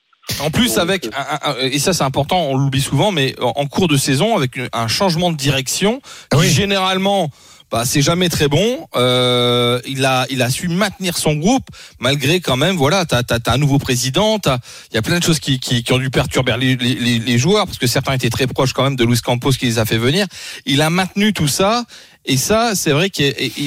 [0.42, 3.88] En plus, Donc, avec, euh, et ça c'est important, on l'oublie souvent, mais en cours
[3.88, 6.00] de saison, avec un changement de direction,
[6.31, 6.46] qui Oui.
[6.46, 7.31] généralement,
[7.70, 8.88] bah, c'est jamais très bon.
[8.96, 13.38] Euh, il a, il a su maintenir son groupe malgré quand même, voilà, t'as, t'as,
[13.38, 16.11] t'as un nouveau président, il y a plein de choses qui, qui, qui ont dû
[16.11, 19.66] perturber les joueurs parce que certains étaient très proches quand même de Luis Campos qui
[19.66, 20.26] les a fait venir.
[20.66, 21.85] Il a maintenu tout ça.
[22.26, 23.24] Et ça, c'est vrai qu'il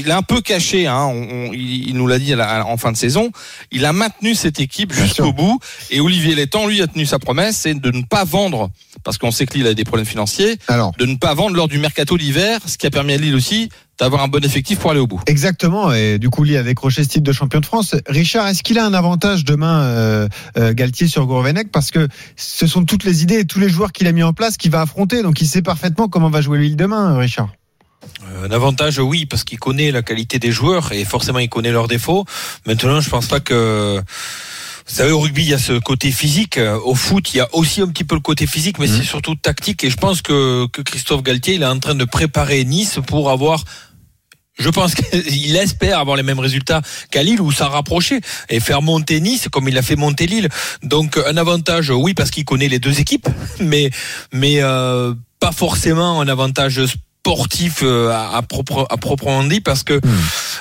[0.07, 0.85] est un peu caché.
[0.87, 3.31] Hein, on- on- il, nous l'a dit à la- en fin de saison.
[3.71, 5.59] Il a maintenu cette équipe jusqu'au bout.
[5.89, 8.69] Et Olivier Létang, lui, a tenu sa promesse, c'est de ne pas vendre,
[9.03, 11.67] parce qu'on sait que Lille a des problèmes financiers, Alors, de ne pas vendre lors
[11.67, 14.91] du mercato d'hiver, ce qui a permis à Lille aussi d'avoir un bon effectif pour
[14.91, 15.21] aller au bout.
[15.25, 15.91] exactement.
[15.91, 17.95] Et du coup, Lille a décroché ce titre de champion de France.
[18.07, 21.71] Richard, est-ce qu'il a un avantage demain, euh, euh, Galtier, sur Gourvenec?
[21.71, 24.33] Parce que ce sont toutes les idées et tous les joueurs qu'il a mis en
[24.33, 25.21] place qu'il va affronter.
[25.23, 27.49] Donc, il sait parfaitement comment va jouer Lille demain, Richard.
[28.43, 31.87] Un avantage, oui, parce qu'il connaît la qualité des joueurs et forcément il connaît leurs
[31.87, 32.25] défauts.
[32.65, 34.01] Maintenant, je pense pas que.
[34.85, 36.59] Vous savez, au rugby, il y a ce côté physique.
[36.83, 39.33] Au foot, il y a aussi un petit peu le côté physique, mais c'est surtout
[39.35, 39.81] tactique.
[39.85, 43.31] Et je pense que, que Christophe Galtier, il est en train de préparer Nice pour
[43.31, 43.63] avoir
[44.55, 48.81] je pense qu'il espère avoir les mêmes résultats qu'à Lille ou s'en rapprocher et faire
[48.81, 50.49] monter Nice comme il a fait monter Lille.
[50.83, 53.27] Donc un avantage, oui, parce qu'il connaît les deux équipes,
[53.59, 53.89] mais
[54.31, 56.81] mais euh, pas forcément un avantage
[57.25, 60.01] sportif euh, à, à, propre, à proprement dit parce que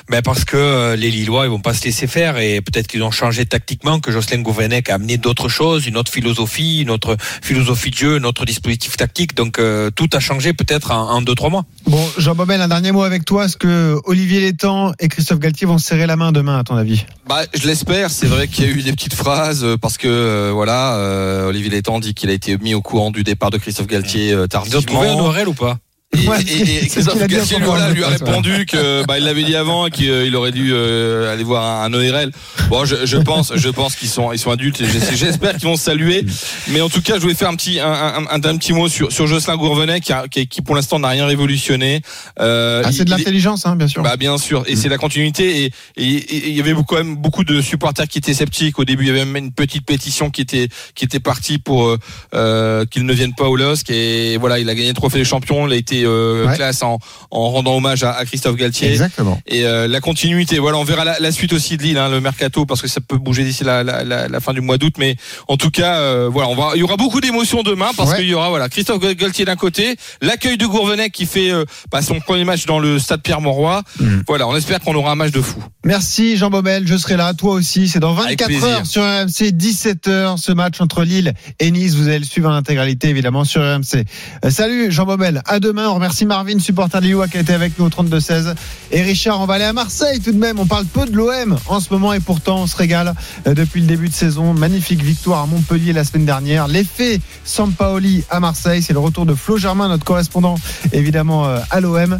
[0.08, 3.02] ben parce que euh, les Lillois ils vont pas se laisser faire et peut-être qu'ils
[3.02, 7.16] ont changé tactiquement que Jocelyn Gourvenec a amené d'autres choses une autre philosophie une autre
[7.42, 11.34] philosophie de jeu notre dispositif tactique donc euh, tout a changé peut-être en, en deux
[11.34, 13.46] trois mois Bon, Jean Bobel, un dernier mot avec toi.
[13.46, 16.76] Est-ce que Olivier Létang et Christophe Galtier vont se serrer la main demain, à ton
[16.76, 17.04] avis?
[17.28, 18.10] Bah, je l'espère.
[18.10, 21.48] C'est vrai qu'il y a eu des petites phrases euh, parce que euh, voilà, euh,
[21.48, 24.46] Olivier Létang dit qu'il a été mis au courant du départ de Christophe Galtier euh,
[24.66, 25.28] ils ont trouvé un tardivement.
[25.28, 25.78] ORL ou pas?
[26.14, 27.16] Et, Ouais, et- et- Christophe
[27.64, 31.32] voilà, lui a répondu que bah, il l'avait dit avant et qu'il aurait dû euh,
[31.32, 32.30] aller voir un, ORL.
[32.68, 34.82] Bon, je, je pense, je pense qu'ils sont, ils sont adultes.
[35.14, 36.24] J'espère qu'ils vont se saluer.
[36.68, 38.88] Mais en tout cas, je voulais faire un petit, un, un, un- un petit mot
[38.88, 42.02] sur, sur Jocelyn Gourvenet qui, a- qui, qui, pour l'instant n'a rien révolutionné.
[42.40, 44.02] Euh, ah, C'est de l'intelligence, hein, bien sûr.
[44.02, 45.64] bah bien sûr, et c'est la continuité.
[45.64, 48.78] Et il y avait quand même beaucoup de supporters qui étaient sceptiques.
[48.78, 51.86] Au début, il y avait même une petite pétition qui était qui était partie pour
[51.86, 51.98] euh,
[52.34, 53.90] euh, qu'il ne vienne pas au LOSC.
[53.90, 55.66] Et voilà, il a gagné le trophée des champions.
[55.66, 56.56] Il a été euh, Ouais.
[56.56, 56.98] classe en,
[57.30, 58.90] en rendant hommage à, à Christophe Galtier.
[58.90, 59.40] Exactement.
[59.46, 62.20] Et euh, la continuité, voilà, on verra la, la suite aussi de Lille, hein, le
[62.20, 64.94] mercato, parce que ça peut bouger d'ici la, la, la, la fin du mois d'août.
[64.98, 65.16] Mais
[65.48, 68.16] en tout cas, euh, voilà, on va, il y aura beaucoup d'émotions demain parce Ouais.
[68.18, 71.50] qu'il y aura voilà Christophe Galtier d'un côté, l'accueil de Gourvenec qui fait
[71.90, 73.82] bah, son premier match dans le stade Pierre-Mauroy.
[74.00, 74.24] Mhm.
[74.26, 75.62] Voilà, on espère qu'on aura un match de fou.
[75.84, 77.88] Merci Jean Bobel, je serai là, toi aussi.
[77.88, 78.68] C'est dans Avec 24 plaisir.
[78.68, 81.94] heures sur RMC, 17 heures, ce match entre Lille et Nice.
[81.94, 84.04] Vous allez le suivre en intégralité, évidemment, sur RMC.
[84.50, 85.88] Salut Jean Bobel, à demain.
[85.92, 88.54] On remercie Marvin, supporter de qui a été avec nous au 32-16.
[88.92, 90.58] Et Richard, on va aller à Marseille tout de même.
[90.58, 93.14] On parle peu de l'OM en ce moment et pourtant on se régale
[93.46, 94.54] euh, depuis le début de saison.
[94.54, 96.66] Magnifique victoire à Montpellier la semaine dernière.
[96.66, 100.54] L'effet Sampaoli à Marseille, c'est le retour de Flo Germain, notre correspondant,
[100.94, 102.16] évidemment, euh, à l'OM.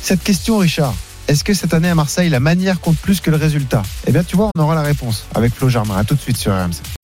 [0.00, 0.94] Cette question, Richard.
[1.28, 3.82] Est-ce que cette année à Marseille, la manière compte plus que le résultat?
[4.06, 6.02] Eh bien, tu vois, on aura la réponse avec Flo Germain.
[6.04, 6.99] Tout de suite sur RMC.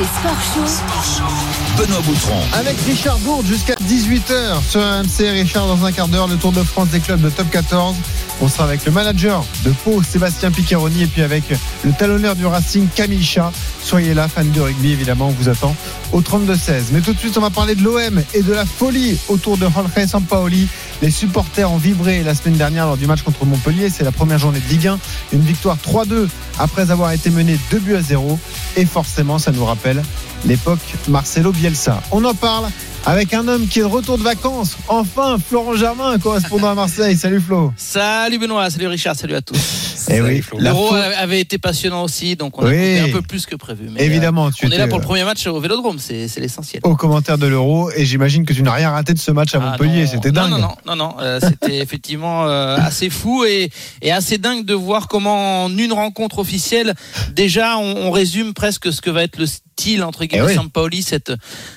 [0.00, 1.76] RMC Sport Show.
[1.76, 2.40] Benoît Boutron.
[2.54, 5.30] Avec Richard Bourde jusqu'à 18h sur RMC.
[5.30, 7.94] Richard, dans un quart d'heure, le Tour de France des clubs de top 14.
[8.42, 11.44] On sera avec le manager de Pau, Sébastien Piccheroni, et puis avec
[11.84, 13.52] le talonneur du Racing, Camille Chat.
[13.82, 15.76] Soyez là, fan de rugby, évidemment, on vous attend
[16.12, 16.84] au 32-16.
[16.92, 19.66] Mais tout de suite, on va parler de l'OM et de la folie autour de
[19.68, 20.68] Jorge Sampaoli.
[21.02, 23.90] Les supporters ont vibré la semaine dernière lors du match contre Montpellier.
[23.90, 24.98] C'est la première journée de Ligue 1.
[25.32, 26.28] Une victoire 3-2
[26.58, 28.38] après avoir été mené 2 buts à 0.
[28.76, 30.02] Et forcément, ça nous rappelle
[30.44, 30.78] l'époque
[31.08, 32.02] Marcelo Bielsa.
[32.12, 32.66] On en parle
[33.06, 34.76] avec un homme qui est de retour de vacances.
[34.88, 37.16] Enfin, Florent Germain, correspondant à Marseille.
[37.16, 37.72] Salut Flo.
[37.76, 39.56] Salut Benoît, salut Richard, salut à tous.
[40.10, 42.98] Eh oui, L'Euro faute- avait été passionnant aussi, donc on a Oui.
[43.00, 43.88] un peu plus que prévu.
[43.90, 45.98] Mais, Évidemment, euh, tu on est étais, là pour euh, le premier match au Vélodrome,
[45.98, 46.80] c'est c'est l'essentiel.
[46.84, 47.90] Au commentaire de l'Euro.
[47.96, 50.06] Et j'imagine que tu n'as rien raté de ce match à Ah Montpellier.
[50.06, 50.50] C'était dingue.
[50.50, 53.70] Non, non, non, non, euh, c'était effectivement euh, assez fou et,
[54.02, 56.94] et assez dingue de voir comment en une rencontre officielle,
[57.34, 59.46] déjà, on, on résume presque ce que va être le
[59.80, 60.54] style entre guillemets Eh oui.
[60.54, 61.32] Sampaoli, cette,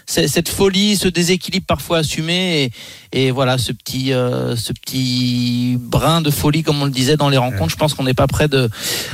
[0.05, 2.71] cette cette folie, ce déséquilibre parfois assumé
[3.13, 7.17] et, et voilà ce petit euh, ce petit brin de folie comme on le disait
[7.17, 7.71] dans les rencontres.
[7.71, 8.69] Je pense qu'on n'est pas prêt de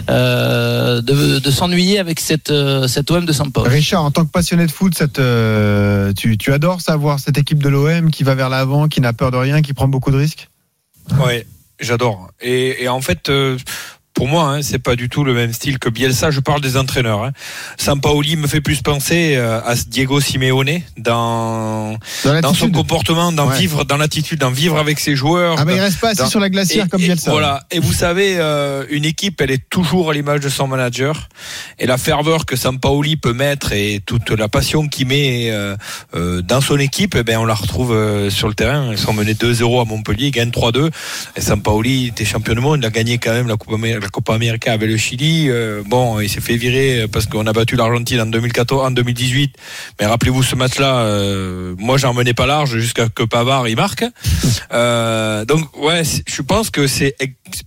[0.09, 3.69] euh, de, de s'ennuyer avec cette euh, cette OM de Sampaoli.
[3.69, 7.61] Richard, en tant que passionné de foot, cette, euh, tu, tu adores savoir cette équipe
[7.61, 10.17] de l'OM qui va vers l'avant, qui n'a peur de rien, qui prend beaucoup de
[10.17, 10.49] risques?
[11.19, 11.45] Ouais,
[11.79, 12.29] j'adore.
[12.41, 13.57] Et, et en fait, euh,
[14.13, 16.29] pour moi, hein, c'est pas du tout le même style que Bielsa.
[16.31, 17.23] Je parle des entraîneurs.
[17.23, 17.31] Hein.
[17.77, 23.47] Sampaoli me fait plus penser euh, à Diego Simeone dans Dans dans son comportement, dans
[23.49, 23.57] Ouais.
[23.57, 25.55] vivre, dans l'attitude, dans vivre avec ses joueurs.
[25.57, 27.31] Ah bah il reste pas assis dans- sur la glacière et- comme et Bielsa.
[27.31, 27.63] Voilà.
[27.71, 31.29] Et vous savez, euh, une équipe, elle est toujours à l'image de son manager.
[31.79, 35.75] Et la ferveur que Sampaoli peut mettre et toute la passion qu'il met euh,
[36.15, 38.89] euh, dans son équipe, eh ben on la retrouve euh, sur le terrain.
[38.91, 40.89] Ils sont menés 2-0 à Montpellier, ils gagnent 3-2.
[41.37, 42.79] Et Sampaoli était champion du monde.
[42.81, 45.49] Il a gagné quand même la Coupe, Amé- la Copa América avec le Chili.
[45.49, 49.55] Euh, bon, il s'est fait virer parce qu'on a battu l'Argentine en 2014, en 2018.
[49.99, 54.05] Mais rappelez-vous ce match-là, euh, moi j'en menais pas large jusqu'à que Pavard il marque.
[54.71, 57.15] Euh, donc ouais, je pense que c'est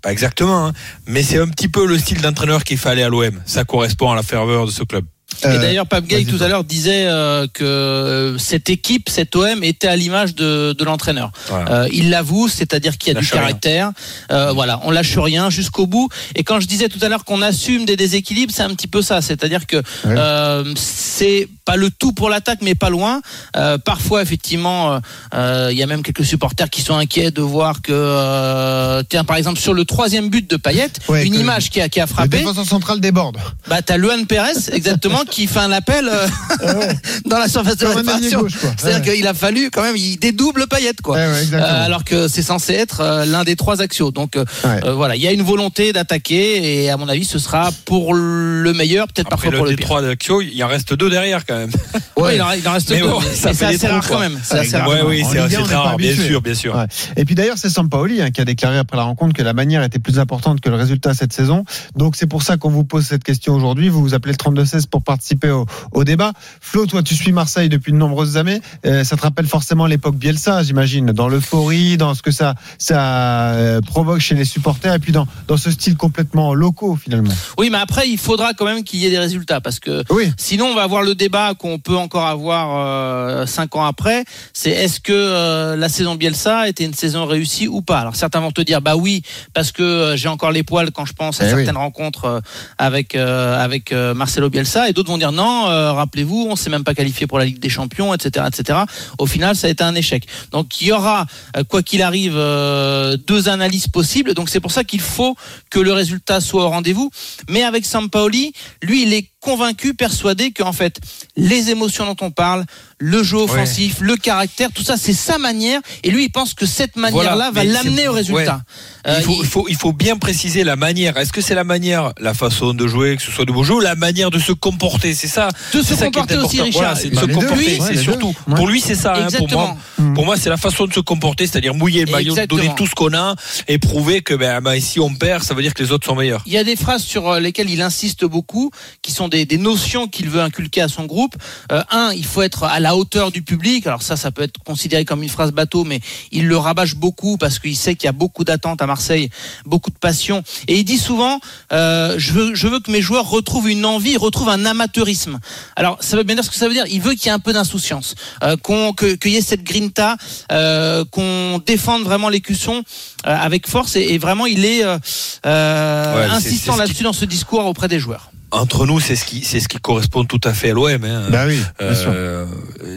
[0.01, 0.73] pas exactement, hein,
[1.07, 3.41] mais c'est un petit peu le style d'entraîneur qu'il fallait à l'OM.
[3.45, 5.05] Ça correspond à la ferveur de ce club.
[5.45, 9.65] Et Euh, d'ailleurs, Pape Gay tout à l'heure disait euh, que cette équipe, cette OM,
[9.65, 11.31] était à l'image de, de l'entraîneur.
[11.49, 11.83] Voilà.
[11.83, 13.93] Euh, il l'avoue, c'est-à-dire qu'il y a du Lâche caractère.
[14.31, 16.09] Euh, voilà, on lâche rien jusqu'au bout.
[16.35, 19.03] Et quand je disais tout à l'heure qu'on assume des déséquilibres, c'est un petit peu
[19.03, 19.21] ça.
[19.21, 23.21] C'est-à-dire que euh, c'est pas le tout pour l'attaque, mais pas loin.
[23.57, 24.99] Euh, parfois, effectivement, euh,
[25.35, 29.25] euh, il y a même quelques supporters qui sont inquiets de voir que, euh, tiens,
[29.25, 32.07] par exemple, sur le troisième but de Payet, Ouais, une image qui a, qui a
[32.07, 32.39] frappé.
[32.39, 33.39] défenseur central déborde.
[33.69, 36.27] Bah, t'as Luan Pérez, exactement, qui fait un appel euh,
[37.27, 38.47] dans la surface de réparation.
[38.79, 39.17] C'est-à-dire Ouais.
[39.17, 41.17] qu'il a fallu quand même, il dédouble Payet, quoi.
[41.17, 41.73] Ouais, ouais, exactement.
[41.73, 44.11] Euh, alors que c'est censé être euh, l'un des trois axiaux.
[44.11, 44.81] Donc euh, Ouais.
[44.85, 48.15] euh, voilà, il y a une volonté d'attaquer et à mon avis, ce sera pour
[48.15, 49.87] le meilleur, peut-être parfois le pour le pire.
[49.87, 51.71] trois d'Axio, il en reste deux derrière quand même.
[52.15, 54.21] Ouais, il, en, il en reste Mais deux, bon, ça c'est des assez rare quand
[54.21, 54.39] même.
[54.45, 54.89] C'est assez rare.
[54.89, 56.77] Ouais, oui, c'est rare, bien sûr, bien sûr.
[56.77, 56.85] Ouais.
[57.17, 59.83] Et puis d'ailleurs, c'est Sampaoli hein, qui a déclaré après la rencontre que la manière
[59.83, 61.65] était plus importante que le résultat cette saison.
[61.97, 63.89] Donc c'est pour ça qu'on vous pose cette question aujourd'hui.
[63.89, 66.33] Vous vous appelez le 32-16 pour participer au, au débat.
[66.61, 68.61] Flo, toi, tu suis Marseille depuis de nombreuses années.
[68.87, 73.53] Euh, ça te rappelle forcément l'époque Bielsa, j'imagine, dans l'euphorie, dans ce que ça, ça
[73.55, 77.33] euh, provoque chez les supporters, et puis dans, dans ce style complètement locaux finalement.
[77.59, 80.33] Oui, mais après, il faudra quand même qu'il y ait des résultats parce que Oui.
[80.37, 84.25] Sinon, on va avoir le débat qu'on peut encore avoir euh, cinq ans après.
[84.53, 88.01] C'est est-ce que euh, la saison Bielsa était une saison réussie ou pas?
[88.01, 89.23] Alors certains vont te dire bah oui
[89.55, 92.43] parce que euh, j'ai encore les poils quand je pense à Eh certaines rencontres
[92.79, 95.65] avec avec Marcelo Bielsa et d'autres vont dire non.
[95.95, 98.81] Rappelez-vous, on s'est même pas qualifié pour la Ligue des Champions, etc., etc.
[99.19, 100.27] Au final, ça a été un échec.
[100.51, 101.27] Donc il y aura
[101.69, 104.35] quoi qu'il arrive deux analyses possibles.
[104.35, 105.37] Donc c'est pour ça qu'il faut
[105.71, 107.11] que le résultat soit au rendez-vous.
[107.49, 110.99] Mais avec Sampaoli, lui, il est convaincu, persuadé qu'en fait,
[111.37, 112.65] les émotions dont on parle,
[113.05, 115.81] le jeu offensif, le caractère, tout ça, c'est sa manière.
[116.05, 118.63] Et lui, il pense que cette manière-là Voilà, va l'amener au résultat.
[119.09, 121.17] Euh, il, faut, il- il, faut, il faut bien préciser la manière.
[121.17, 123.75] Est-ce que c'est la manière, la façon de jouer, que ce soit de beau jeu,
[123.75, 125.15] ou la manière de se comporter?
[125.15, 125.49] C'est ça.
[125.75, 126.65] De se c'est ça qui est comporter aussi, important.
[126.65, 126.81] Richard.
[126.83, 127.79] Voilà, c'est de Bah, se comporter.
[127.85, 128.35] C'est surtout.
[128.47, 128.55] Ouais.
[128.55, 129.15] Pour lui, c'est ça.
[129.17, 130.15] hein, pour moi, Exactement.
[130.15, 132.63] pour moi, c'est la façon de se comporter, c'est-à-dire mouiller le maillot, Exactement.
[132.63, 133.35] donner tout ce qu'on a
[133.67, 136.15] et prouver que ben, ben, si on perd, ça veut dire que les autres sont
[136.15, 136.43] meilleurs.
[136.47, 138.71] Il y a des phrases sur euh, lesquelles il insiste beaucoup,
[139.03, 141.35] qui sont des, des notions qu'il veut inculquer à son groupe.
[141.73, 143.87] Euh, un, il faut être à la hauteur du public.
[143.87, 147.37] Alors ça, ça peut être considéré comme une phrase bateau, mais il le rabâche beaucoup
[147.37, 149.31] parce qu'il sait qu'il y a beaucoup d'attentes à Marseille,
[149.67, 150.43] beaucoup de passion.
[150.69, 151.41] Et il dit souvent,
[151.73, 155.39] euh, je, veux, je veux que mes joueurs retrouvent une envie, retrouvent un amateurisme.
[155.77, 156.85] Alors ça veut bien dire ce que ça veut dire.
[156.89, 159.63] Il veut qu'il y ait un peu d'insouciance, euh, qu'on, que- qu'il y ait cette
[159.65, 160.17] grinta,
[160.51, 162.83] euh, qu'on défende vraiment les cuissons
[163.27, 163.97] euh, avec force.
[163.97, 164.99] Et, et vraiment, il est euh,
[165.47, 168.32] euh, Ouais, insistant là-dessus dans ce discours auprès des joueurs.
[168.53, 171.05] Entre nous, c'est ce qui, c'est ce qui correspond tout à fait à l'OM.
[171.05, 171.29] Hein.
[171.31, 171.59] Bah oui.
[171.81, 172.47] Euh,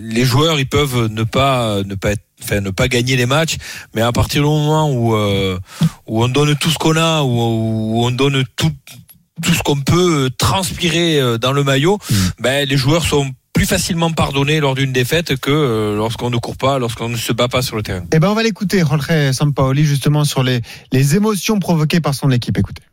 [0.02, 3.56] les joueurs, ils peuvent ne pas, ne pas être, enfin, ne pas gagner les matchs,
[3.96, 5.58] mais à partir du moment où, euh,
[6.08, 8.72] où on donne tout ce qu'on a, où, où on donne tout,
[9.42, 12.16] tout ce qu'on peut transpirer euh, dans le maillot, Mm.
[12.40, 16.58] ben, les joueurs sont plus facilement pardonnés lors d'une défaite que euh, lorsqu'on ne court
[16.58, 18.04] pas, lorsqu'on ne se bat pas sur le terrain.
[18.14, 22.32] Eh ben, on va l'écouter, Jorge Sampaoli, justement, sur les, les émotions provoquées par son
[22.32, 22.58] équipe.
[22.58, 22.84] Écoutez.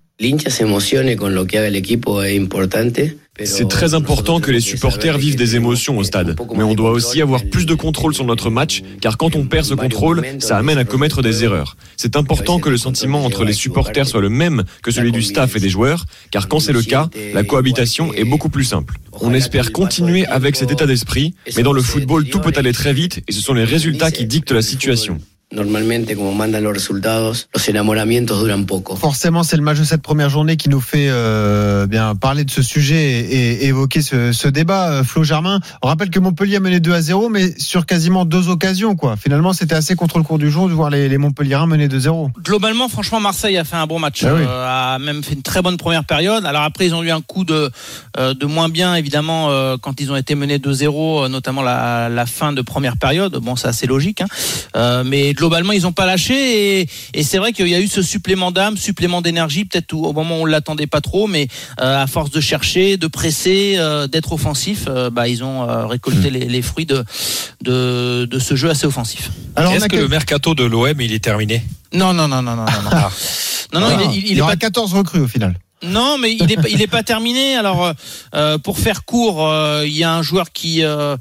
[3.43, 7.21] C'est très important que les supporters vivent des émotions au stade, mais on doit aussi
[7.21, 10.79] avoir plus de contrôle sur notre match, car quand on perd ce contrôle, ça amène
[10.79, 11.77] à commettre des erreurs.
[11.97, 15.57] C'est important que le sentiment entre les supporters soit le même que celui du staff
[15.57, 18.99] et des joueurs, car quand c'est le cas, la cohabitation est beaucoup plus simple.
[19.21, 22.93] On espère continuer avec cet état d'esprit, mais dans le football, tout peut aller très
[22.93, 25.19] vite et ce sont les résultats qui dictent la situation.
[25.53, 28.97] Normalmente, como mandan los resultados, los enamoramientos duran poco.
[28.97, 32.51] Forcément, c'est le match de cette première journée qui nous fait euh, bien parler de
[32.51, 34.91] ce sujet et, et évoquer ce, ce débat.
[34.91, 38.25] Euh, Flo Germain, on rappelle que Montpellier a mené 2 à 0, mais sur quasiment
[38.25, 38.97] deux occasions.
[38.97, 39.17] quoi.
[39.17, 42.31] Finalement, c'était assez contre le cours du jour de voir les, les Montpelliérains mener 2-0.
[42.43, 44.25] Globalement, franchement, Marseille a fait un bon match.
[44.25, 44.43] Ah oui.
[44.47, 46.47] Euh, a même fait une très bonne première période.
[46.47, 47.71] Alors après, ils ont eu un coup de,
[48.17, 49.51] euh, de moins bien, évidemment,
[49.83, 53.37] quand ils ont été menés 2-0, euh, notamment la, la fin de première période.
[53.43, 54.21] Bon, c'est assez logique.
[54.23, 54.27] Hein.
[54.77, 56.81] Euh, mais globalement, ils n'ont pas lâché.
[56.83, 60.03] Et, et c'est vrai qu'il y a eu ce supplément d'âme, supplément d'énergie, peut-être au
[60.07, 61.27] au moment où on l'attendait pas trop.
[61.27, 61.49] Mais
[61.81, 65.87] euh, à force de chercher, de presser, euh, d'être offensif, euh, bah, ils ont euh,
[65.87, 67.05] récolté les, les fruits de,
[67.63, 69.31] de, de ce jeu assez offensif.
[69.57, 71.63] Alors, Est-ce a que quel- le mercato de l'OM, il est terminé?
[71.93, 72.83] Non, non, non, non, non, non.
[72.85, 72.91] non.
[72.93, 73.11] Ah.
[73.75, 75.59] Non, non, Ah, il est, il, il est aura pas 14 recrues au final.
[75.83, 77.57] Non, mais il est pas- il est pas terminé.
[77.57, 77.93] Alors euh,
[78.37, 81.17] euh, pour faire court, euh, il y a un joueur qui euh,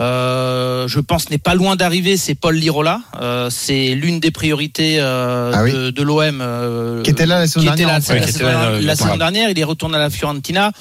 [0.00, 3.00] euh, je pense n'est pas loin d'arriver, c'est Paul Lirola.
[3.20, 5.72] Euh, c'est l'une des priorités euh, Ah oui.
[5.72, 6.40] de, de l'OM.
[6.40, 8.18] euh, Qui était là la saison dernière, la, fait.
[8.20, 9.18] la saison, était là, la euh, saison ouais.
[9.18, 9.50] dernière.
[9.50, 10.72] Il est retourné à la Fiorentina.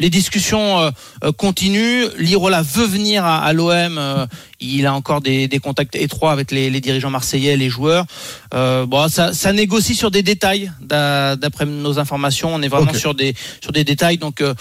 [0.00, 0.90] Les discussions euh,
[1.24, 2.04] euh, continuent.
[2.18, 3.98] Lirola veut venir à, à l'OM.
[3.98, 4.26] euh,
[4.60, 8.04] il a encore des, des contacts étroits avec les, les dirigeants marseillais, les joueurs.
[8.54, 10.70] Euh, bon, ça, ça négocie sur des détails.
[10.80, 14.18] d'a- D'après nos informations, on est vraiment sur des sur des détails.
[14.18, 14.54] Donc, euh,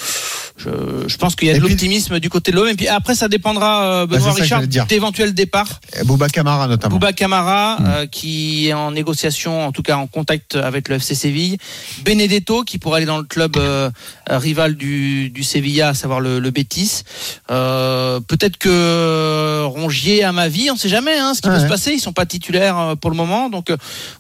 [0.58, 0.70] je,
[1.08, 2.68] je pense qu'il y a de l'optimisme du côté de l'OM.
[2.68, 5.80] Et puis après, ça dépendra, euh, Bah, Benoît Richard, d'éventuels départs.
[6.06, 6.96] Bouba Camara notamment.
[6.96, 7.86] Bouba Camara, Mm.
[7.88, 11.58] euh, qui est en négociation, en tout cas en contact avec le FC Séville.
[12.04, 13.90] Benedetto, qui pourrait aller dans le club euh,
[14.30, 17.04] rival du, du Sevilla, à savoir le, le Betis.
[17.52, 21.68] Euh, Peut-être que Rongier, à ma vie, on sait jamais hein, ce qui peut se
[21.68, 21.92] passer.
[21.94, 23.50] Ils sont pas titulaires pour le moment.
[23.50, 23.72] Donc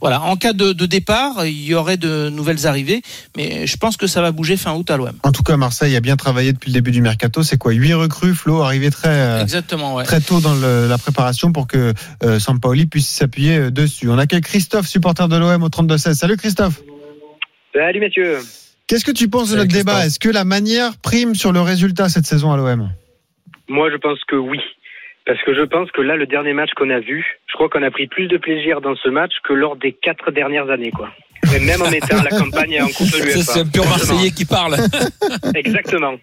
[0.01, 3.01] voilà, en cas de, de départ, il y aurait de nouvelles arrivées.
[3.35, 5.11] Mais je pense que ça va bouger fin août à l'OM.
[5.23, 7.43] En tout cas, Marseille a bien travaillé depuis le début du mercato.
[7.43, 10.03] C'est quoi 8 recrues, Flo, arrivé très, euh, Exactement, ouais.
[10.03, 14.09] très tôt dans le- la préparation pour que euh, Sampaoli puisse s'appuyer euh, dessus.
[14.09, 16.13] On accueille Christophe, supporter de l'OM au 32-16.
[16.13, 16.81] Salut Christophe.
[17.73, 18.37] Salut messieurs.
[18.87, 20.05] Qu'est-ce que tu penses de notre débat?
[20.05, 22.89] Est-ce que la manière prime sur le résultat cette saison à l'OM
[23.67, 24.59] Moi, je pense que oui.
[25.25, 27.83] Parce que je pense que là, le dernier match qu'on a vu, je crois qu'on
[27.83, 31.09] a pris plus de plaisir dans ce match que lors des quatre dernières années, quoi.
[31.57, 33.41] Et même en mettant la campagne en coupe de l'UEFA.
[33.53, 34.75] C'est un pur Marseillais qui parle.
[35.55, 36.15] Exactement.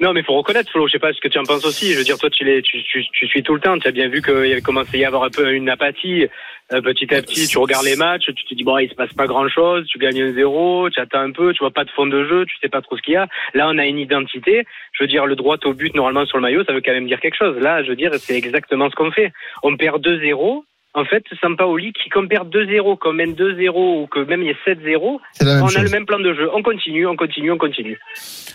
[0.00, 1.92] Non, mais faut reconnaître, Flo, je sais pas ce que tu en penses aussi.
[1.92, 3.78] Je veux dire, toi, tu, l'es- tu, tu, tu suis tout le temps.
[3.78, 6.26] Tu as bien vu qu'il avait commencé à y avoir un peu une apathie.
[6.72, 9.12] Euh, petit à petit, tu regardes les matchs, tu te dis, bon, il se passe
[9.12, 9.86] pas grand chose.
[9.88, 12.46] Tu gagnes un zéro, tu attends un peu, tu vois pas de fond de jeu,
[12.46, 13.28] tu sais pas trop ce qu'il y a.
[13.54, 14.64] Là, on a une identité.
[14.92, 17.06] Je veux dire, le droit au but, normalement, sur le maillot, ça veut quand même
[17.06, 17.56] dire quelque chose.
[17.60, 19.32] Là, je veux dire, c'est exactement ce qu'on fait.
[19.62, 20.62] On perd 2-0.
[20.94, 24.50] En fait, Sampaoli, qui qu'on perd 2-0, qu'on mène 2-0 ou que même il y
[24.50, 26.50] ait 7-0, C'est la même on a le même plan de jeu.
[26.54, 27.98] On continue, on continue, on continue.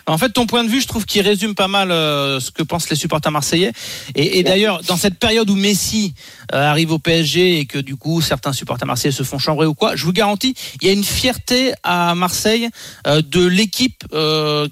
[0.06, 2.62] En fait, ton point de vue, je trouve qu'il résume pas mal euh, ce que
[2.62, 3.72] pensent les supporters marseillais.
[4.14, 6.14] Et, et d'ailleurs, dans cette période où Messi
[6.54, 9.74] euh, arrive au PSG et que du coup certains supporters marseillais se font chambrer ou
[9.74, 12.68] quoi, je vous garantis, il y a une fierté à Marseille
[13.08, 14.04] euh, de l'équipe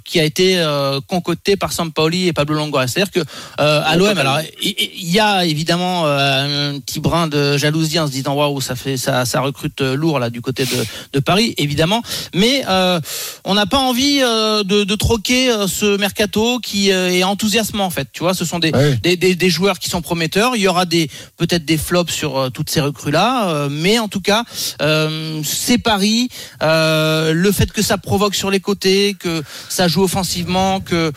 [0.04, 0.62] qui a été
[1.08, 2.86] concoctée par Sampaoli et Pablo Longoria.
[2.86, 8.06] C'est-à-dire que à l'OM, alors il y a évidemment un petit brin de jalousie en
[8.06, 11.20] se disant waouh, ça fait ça, ça recrute euh, lourd là du côté de, de
[11.20, 12.02] Paris, évidemment.
[12.34, 13.00] Mais euh,
[13.44, 18.08] on n'a pas envie euh, de, de troquer ce mercato qui est enthousiasmant en fait.
[18.12, 18.96] Tu vois, ce sont des, Ouais.
[19.02, 20.56] des, des, des joueurs qui sont prometteurs.
[20.56, 24.20] Il y aura des peut-être des flops sur toutes ces recrues là, mais en tout
[24.20, 24.44] cas,
[25.44, 26.28] c'est Paris.
[26.60, 31.12] Le fait que ça provoque sur les côtés, que ça joue offensivement, que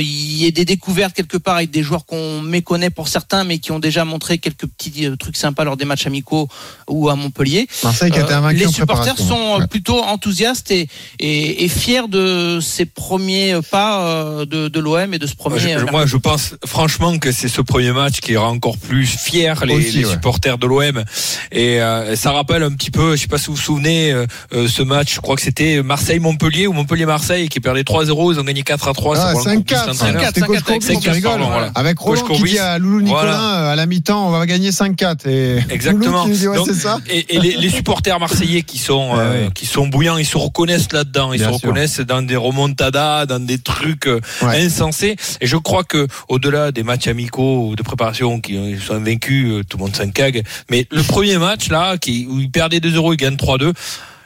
[0.00, 3.58] il y ait des découvertes quelque part avec des joueurs qu'on méconnaît pour certains, mais
[3.58, 6.48] qui ont déjà montré quelques petits trucs sympas lors des matchs amicaux
[6.88, 7.66] ou à Montpellier.
[7.82, 9.36] Marseille qui a été Euh, invaincu les supporters préparation.
[9.54, 9.66] sont Ouais.
[9.66, 15.18] plutôt enthousiastes et, et, et fiers de ces premiers pas euh, de, de l'OM et
[15.18, 15.58] de ce premier.
[15.60, 18.76] Je- je- euh, moi, je pense franchement que c'est ce premier match qui rend encore
[18.78, 20.10] plus fier les, Aussi, les ouais.
[20.12, 21.04] supporters de l'OM.
[21.52, 24.26] Et euh, ça rappelle un petit peu, je sais pas si vous vous souvenez, euh,
[24.68, 28.62] ce match, je crois que c'était Marseille-Montpellier ou Montpellier-Marseille qui perdait 3-0, ils ont gagné
[28.62, 29.16] 4 à 3.
[29.18, 30.22] Ah, c'est pour le coup, 5-4, plus l'entraîneur.
[30.26, 31.30] c'était coach 5-4, Courbis, tu 5-4, rigoles.
[31.30, 31.70] pardon, voilà.
[31.74, 33.70] Avec Roland qui dit à Loulou Nicolin Voilà.
[33.70, 35.26] à la mi-temps, on va gagner 5-4.
[35.28, 36.24] Et Exactement.
[36.24, 36.98] Loulou qui dit, ouais, Donc, c'est ça.
[37.08, 40.36] Et, et les, les supporters marseillais qui sont Ouais, euh, qui sont bouillants, ils se
[40.36, 41.68] reconnaissent là-dedans, ils Bien se sûr.
[41.68, 44.64] reconnaissent dans des remontadas, dans des trucs euh, Ouais.
[44.64, 45.16] insensés.
[45.40, 49.62] Et je crois que au-delà des matchs amicaux ou de préparation qui euh, sont vaincus,
[49.68, 50.42] tout le monde s'en cague.
[50.70, 53.72] Mais le premier match là, qui où ils perdaient 2-0, ils gagnent 3-2.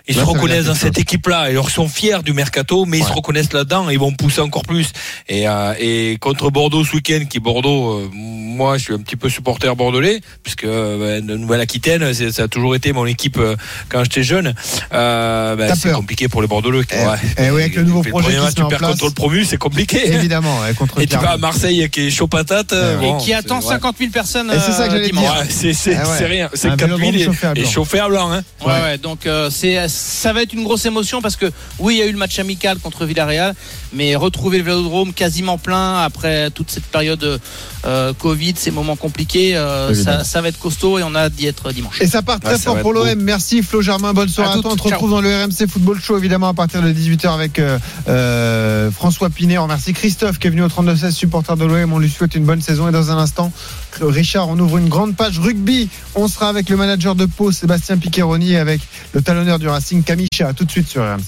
[0.08, 3.02] Ils Là, se reconnaissent dans cette équipe-là et ils sont fiers du mercato, mais ils
[3.02, 3.08] Ouais.
[3.08, 4.88] se reconnaissent là-dedans et ils vont pousser encore plus.
[5.28, 9.16] Et, euh, et contre Bordeaux ce week-end, qui Bordeaux, euh, moi je suis un petit
[9.16, 13.56] peu supporter bordelais, puisque euh, de Nouvelle-Aquitaine, ça a toujours été mon équipe euh,
[13.88, 14.54] quand j'étais jeune.
[14.92, 16.82] Euh, ben, c'est compliqué pour les Bordelais.
[16.92, 16.96] Eh,
[17.38, 18.90] eh oui, avec le nouveau projet premier qui match, tu perds place.
[18.92, 20.12] contre le promu, c'est compliqué.
[20.12, 21.36] Évidemment, ouais, contre Et tu vas à.
[21.36, 22.72] Marseille qui est chaud patate.
[22.72, 23.10] euh, Ouais.
[23.10, 23.66] et qui attend ouais.
[23.66, 24.50] 50 000 personnes.
[24.50, 25.20] Et c'est ça que j'allais dire.
[25.20, 26.26] Ouais, c'est ouais.
[26.26, 26.48] rien.
[26.54, 28.30] C'est Un 4000 vélodrome et, chauffé à blanc.
[28.32, 28.42] Hein.
[28.64, 32.02] Ouais, ouais, donc c'est ça va être une grosse émotion parce que oui, il y
[32.02, 33.54] a eu le match amical contre Villarreal,
[33.92, 37.40] mais retrouver le Vélodrome quasiment plein après toute cette période
[37.84, 41.34] euh, Covid, ces moments compliqués, euh, ça, ça va être costaud et on a hâte
[41.34, 42.00] d'y être dimanche.
[42.00, 43.14] Et ça part très Ouais, ça fort pour l'OM.
[43.20, 44.72] Merci Flo Germain, bonne soirée À à, toi.
[44.72, 45.20] On te retrouve ciao.
[45.20, 47.78] dans le RMC Football Show évidemment à partir de 18h avec euh,
[48.08, 49.58] euh, François Pinet.
[49.58, 51.92] On remercie Christophe qui est venu au 32-16 supporter de l'OM.
[51.92, 53.52] On lui souhaite une bonne saison et dans un instant,
[54.00, 55.88] Richard, on ouvre une grande page rugby.
[56.14, 58.80] On sera avec le manager de Pau, Sébastien Piqueroni, et avec
[59.12, 60.48] le talonneur du Racing, Kamisha.
[60.48, 61.20] À tout de suite sur RMC.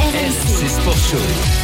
[0.00, 1.63] RMC Sport Show.